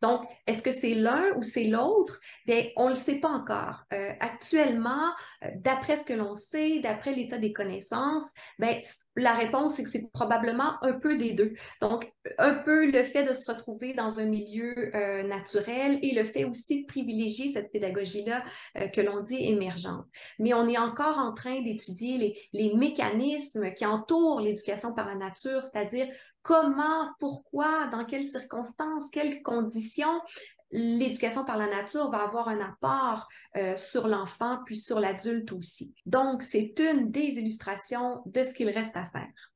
Donc, 0.00 0.24
est-ce 0.46 0.62
que 0.62 0.72
c'est 0.72 0.94
l'un 0.94 1.34
ou 1.36 1.42
c'est 1.42 1.64
l'autre? 1.64 2.20
Bien, 2.46 2.64
on 2.76 2.84
ne 2.84 2.90
le 2.90 2.96
sait 2.96 3.16
pas 3.16 3.28
encore. 3.28 3.84
Euh, 3.92 4.12
actuellement, 4.20 5.12
euh, 5.44 5.48
d'après 5.56 5.96
ce 5.96 6.04
que 6.04 6.12
l'on 6.12 6.34
sait, 6.34 6.80
d'après 6.80 7.14
l'état 7.14 7.38
des 7.38 7.52
connaissances, 7.52 8.30
bien, 8.58 8.80
la 9.16 9.34
réponse, 9.34 9.74
c'est 9.74 9.84
que 9.84 9.90
c'est 9.90 10.10
probablement 10.12 10.82
un 10.82 10.92
peu 10.92 11.16
des 11.16 11.32
deux. 11.32 11.54
Donc, 11.80 12.12
un 12.38 12.54
peu 12.54 12.90
le 12.90 13.02
fait 13.02 13.24
de 13.24 13.32
se 13.32 13.50
retrouver 13.50 13.94
dans 13.94 14.18
un 14.20 14.24
milieu 14.24 14.94
euh, 14.94 15.22
naturel 15.22 15.98
et 16.02 16.14
le 16.14 16.24
fait 16.24 16.44
aussi 16.44 16.82
de 16.82 16.86
privilégier 16.86 17.48
cette 17.48 17.72
pédagogie-là 17.72 18.42
que 18.94 19.00
l'on 19.00 19.20
dit 19.20 19.44
émergente. 19.44 20.06
Mais 20.38 20.54
on 20.54 20.68
est 20.68 20.78
encore 20.78 21.18
en 21.18 21.32
train 21.34 21.60
d'étudier 21.60 22.36
les 22.52 22.74
mécanismes 22.74 23.72
qui 23.74 23.86
entourent 23.86 24.40
l'éducation 24.40 24.92
par 24.94 25.06
la 25.06 25.14
nature, 25.14 25.62
c'est-à-dire 25.62 26.08
comment, 26.42 27.08
pourquoi, 27.18 27.86
dans 27.88 28.04
quelles 28.04 28.24
circonstances, 28.24 29.08
quelles 29.10 29.42
conditions 29.42 30.20
l'éducation 30.72 31.44
par 31.44 31.56
la 31.56 31.68
nature 31.68 32.10
va 32.10 32.24
avoir 32.24 32.48
un 32.48 32.60
apport 32.60 33.28
euh, 33.56 33.76
sur 33.76 34.08
l'enfant 34.08 34.58
puis 34.64 34.76
sur 34.76 34.98
l'adulte 34.98 35.52
aussi. 35.52 35.94
Donc, 36.06 36.42
c'est 36.42 36.74
une 36.78 37.10
des 37.10 37.38
illustrations 37.38 38.22
de 38.26 38.42
ce 38.42 38.54
qu'il 38.54 38.70
reste 38.70 38.96
à 38.96 39.06
faire. 39.06 39.52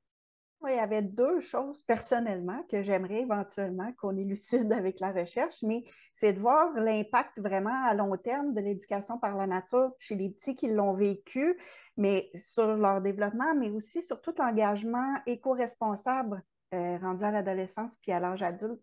Il 0.68 0.74
y 0.74 0.78
avait 0.78 1.02
deux 1.02 1.40
choses 1.40 1.82
personnellement 1.82 2.60
que 2.68 2.82
j'aimerais 2.82 3.20
éventuellement 3.20 3.92
qu'on 3.98 4.16
élucide 4.16 4.72
avec 4.72 4.98
la 5.00 5.12
recherche, 5.12 5.62
mais 5.62 5.84
c'est 6.12 6.32
de 6.32 6.40
voir 6.40 6.72
l'impact 6.74 7.38
vraiment 7.38 7.84
à 7.84 7.94
long 7.94 8.16
terme 8.16 8.52
de 8.52 8.60
l'éducation 8.60 9.18
par 9.18 9.36
la 9.36 9.46
nature 9.46 9.92
chez 9.96 10.16
les 10.16 10.30
petits 10.30 10.56
qui 10.56 10.68
l'ont 10.68 10.94
vécu, 10.94 11.56
mais 11.96 12.30
sur 12.34 12.74
leur 12.74 13.00
développement, 13.00 13.54
mais 13.54 13.70
aussi 13.70 14.02
sur 14.02 14.20
tout 14.20 14.34
l'engagement 14.38 15.14
éco-responsable 15.26 16.42
euh, 16.74 16.98
rendu 16.98 17.22
à 17.22 17.30
l'adolescence 17.30 17.96
puis 18.02 18.12
à 18.12 18.20
l'âge 18.20 18.42
adulte, 18.42 18.82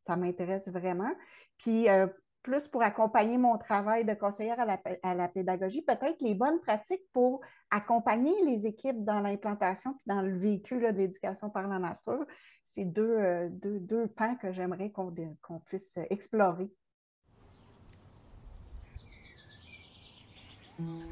ça, 0.00 0.16
m'intéresse 0.16 0.68
vraiment. 0.68 1.12
Puis 1.58 1.88
euh, 1.88 2.06
plus 2.42 2.68
pour 2.68 2.82
accompagner 2.82 3.36
mon 3.36 3.58
travail 3.58 4.04
de 4.04 4.14
conseillère 4.14 4.58
à 4.58 5.14
la, 5.14 5.28
pédagogie, 5.28 5.82
peut-être 5.82 6.20
les 6.20 6.34
bonnes 6.34 6.60
pratiques 6.60 7.04
pour 7.12 7.40
accompagner 7.70 8.32
les 8.46 8.66
équipes 8.66 9.04
dans 9.04 9.20
l'implantation 9.20 9.92
puis 9.92 10.04
dans 10.06 10.22
le 10.22 10.38
véhicule 10.38 10.80
de 10.80 10.98
l'éducation 10.98 11.50
par 11.50 11.68
la 11.68 11.78
nature. 11.78 12.24
C'est 12.64 12.86
deux, 12.86 13.16
euh, 13.18 14.06
pans 14.16 14.36
que 14.36 14.52
j'aimerais 14.52 14.90
qu'on 14.90 15.60
puisse 15.60 15.98
explorer. 16.08 16.70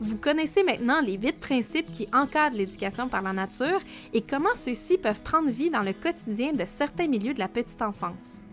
Vous 0.00 0.16
connaissez 0.16 0.62
maintenant 0.62 1.00
les 1.00 1.14
huit 1.16 1.38
principes 1.38 1.90
qui 1.90 2.09
encadrent 2.12 2.57
l'éducation 2.57 3.09
par 3.09 3.22
la 3.22 3.33
nature 3.33 3.81
et 4.12 4.22
comment 4.22 4.54
ceux-ci 4.54 4.96
peuvent 4.96 5.22
prendre 5.22 5.50
vie 5.50 5.70
dans 5.70 5.83
le 5.83 5.92
quotidien 5.92 6.52
de 6.52 6.64
certains 6.64 7.09
milieux 7.09 7.35
de 7.35 7.40
la 7.40 7.48
petite 7.48 7.83
enfance. 7.83 8.44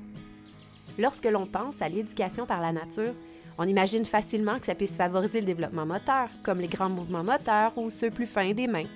Lorsque 0.97 1.25
l'on 1.25 1.45
pense 1.45 1.82
à 1.82 1.89
l'éducation 1.89 2.45
par 2.45 2.62
la 2.62 2.71
nature, 2.71 3.13
on 3.58 3.67
imagine 3.67 4.06
facilement 4.06 4.60
que 4.60 4.65
ça 4.65 4.75
puisse 4.75 4.97
favoriser 4.97 5.39
le 5.39 5.45
développement 5.45 5.86
moteur, 5.86 6.30
comme 6.43 6.60
les 6.60 6.67
grands 6.67 6.89
mouvements 6.89 7.23
moteurs 7.23 7.78
ou 7.78 7.89
ceux 7.89 8.10
plus 8.10 8.25
fins 8.25 8.54
des 8.54 8.67
mains. 8.67 8.88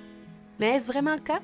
Mais 0.60 0.76
est-ce 0.76 0.88
vraiment 0.88 1.14
le 1.14 1.22
cas? 1.22 1.40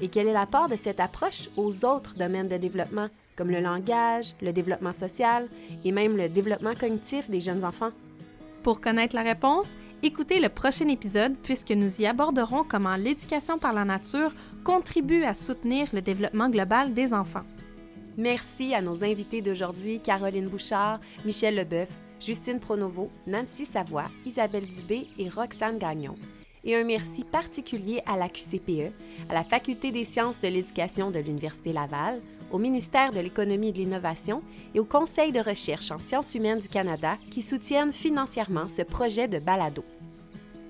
Et 0.00 0.08
quel 0.08 0.26
est 0.26 0.32
l'apport 0.32 0.68
de 0.68 0.76
cette 0.76 1.00
approche 1.00 1.48
aux 1.56 1.84
autres 1.84 2.14
domaines 2.14 2.48
de 2.48 2.56
développement, 2.56 3.08
comme 3.36 3.50
le 3.50 3.60
langage, 3.60 4.34
le 4.42 4.52
développement 4.52 4.92
social 4.92 5.46
et 5.84 5.92
même 5.92 6.16
le 6.16 6.28
développement 6.28 6.74
cognitif 6.74 7.30
des 7.30 7.40
jeunes 7.40 7.64
enfants? 7.64 7.90
Pour 8.62 8.80
connaître 8.80 9.16
la 9.16 9.22
réponse, 9.22 9.72
écoutez 10.02 10.40
le 10.40 10.48
prochain 10.48 10.88
épisode 10.88 11.36
puisque 11.42 11.70
nous 11.70 12.00
y 12.00 12.06
aborderons 12.06 12.64
comment 12.64 12.96
l'éducation 12.96 13.58
par 13.58 13.72
la 13.72 13.84
nature 13.84 14.32
contribue 14.64 15.22
à 15.22 15.32
soutenir 15.32 15.88
le 15.92 16.02
développement 16.02 16.48
global 16.48 16.92
des 16.92 17.14
enfants. 17.14 17.44
Merci 18.16 18.74
à 18.74 18.82
nos 18.82 19.04
invités 19.04 19.40
d'aujourd'hui, 19.40 20.00
Caroline 20.00 20.48
Bouchard, 20.48 20.98
Michel 21.24 21.54
Leboeuf, 21.54 21.88
Justine 22.20 22.60
Pronovo, 22.60 23.10
Nancy 23.26 23.64
Savoie, 23.64 24.10
Isabelle 24.26 24.66
Dubé 24.66 25.06
et 25.18 25.28
Roxane 25.28 25.78
Gagnon. 25.78 26.16
Et 26.64 26.76
un 26.76 26.84
merci 26.84 27.24
particulier 27.24 28.02
à 28.06 28.16
la 28.16 28.28
QCPE, 28.28 28.92
à 29.28 29.34
la 29.34 29.44
Faculté 29.44 29.90
des 29.90 30.04
sciences 30.04 30.40
de 30.40 30.48
l'éducation 30.48 31.10
de 31.10 31.18
l'Université 31.18 31.72
Laval, 31.72 32.20
au 32.52 32.58
ministère 32.58 33.12
de 33.12 33.20
l'Économie 33.20 33.68
et 33.68 33.72
de 33.72 33.78
l'Innovation 33.78 34.42
et 34.74 34.80
au 34.80 34.84
Conseil 34.84 35.32
de 35.32 35.40
recherche 35.40 35.90
en 35.90 35.98
sciences 35.98 36.34
humaines 36.34 36.60
du 36.60 36.68
Canada 36.68 37.16
qui 37.30 37.40
soutiennent 37.40 37.92
financièrement 37.92 38.68
ce 38.68 38.82
projet 38.82 39.26
de 39.26 39.38
balado. 39.38 39.82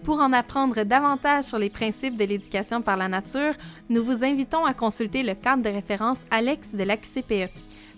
Pour 0.04 0.18
en 0.18 0.32
apprendre 0.32 0.82
davantage 0.82 1.44
sur 1.44 1.58
les 1.58 1.70
principes 1.70 2.16
de 2.16 2.24
l'éducation 2.24 2.82
par 2.82 2.96
la 2.96 3.08
nature, 3.08 3.54
nous 3.88 4.02
vous 4.02 4.24
invitons 4.24 4.64
à 4.64 4.74
consulter 4.74 5.22
le 5.22 5.34
cadre 5.34 5.62
de 5.62 5.68
référence 5.68 6.24
Alex 6.32 6.74
de 6.74 6.82
l'AQCPE. 6.82 7.52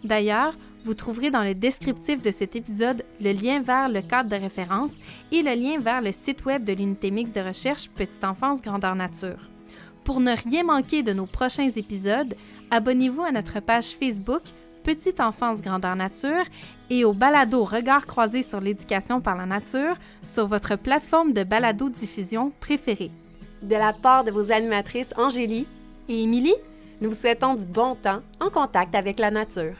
D'ailleurs, 0.04 0.54
vous 0.84 0.92
trouverez 0.92 1.30
dans 1.30 1.42
le 1.42 1.54
descriptif 1.54 2.20
de 2.20 2.30
cet 2.30 2.56
épisode 2.56 3.02
le 3.22 3.32
lien 3.32 3.62
vers 3.62 3.88
le 3.88 4.02
cadre 4.02 4.28
de 4.28 4.36
référence 4.36 4.98
et 5.32 5.42
le 5.42 5.54
lien 5.54 5.80
vers 5.80 6.02
le 6.02 6.12
site 6.12 6.44
web 6.44 6.62
de 6.64 6.74
l'unité 6.74 7.10
mixte 7.10 7.36
de 7.36 7.40
recherche 7.40 7.88
Petite 7.88 8.24
enfance 8.24 8.60
grandeur 8.60 8.94
nature. 8.94 9.48
Pour 10.04 10.20
ne 10.20 10.36
rien 10.36 10.64
manquer 10.64 11.02
de 11.02 11.14
nos 11.14 11.24
prochains 11.24 11.70
épisodes, 11.70 12.34
abonnez-vous 12.70 13.22
à 13.22 13.32
notre 13.32 13.60
page 13.60 13.96
Facebook 13.98 14.42
Petite 14.82 15.20
enfance 15.20 15.62
grandeur 15.62 15.96
nature 15.96 16.44
et 16.94 17.04
au 17.04 17.12
balado 17.12 17.64
Regard 17.64 18.06
croisé 18.06 18.42
sur 18.42 18.60
l'éducation 18.60 19.20
par 19.20 19.36
la 19.36 19.46
nature 19.46 19.96
sur 20.22 20.46
votre 20.46 20.76
plateforme 20.76 21.32
de 21.32 21.42
balado 21.42 21.88
diffusion 21.88 22.52
préférée. 22.60 23.10
De 23.62 23.74
la 23.74 23.92
part 23.92 24.22
de 24.22 24.30
vos 24.30 24.52
animatrices 24.52 25.10
Angélie 25.16 25.66
et 26.08 26.22
Émilie, 26.22 26.54
nous 27.00 27.08
vous 27.08 27.16
souhaitons 27.16 27.54
du 27.54 27.66
bon 27.66 27.96
temps 27.96 28.20
en 28.38 28.48
contact 28.48 28.94
avec 28.94 29.18
la 29.18 29.32
nature. 29.32 29.74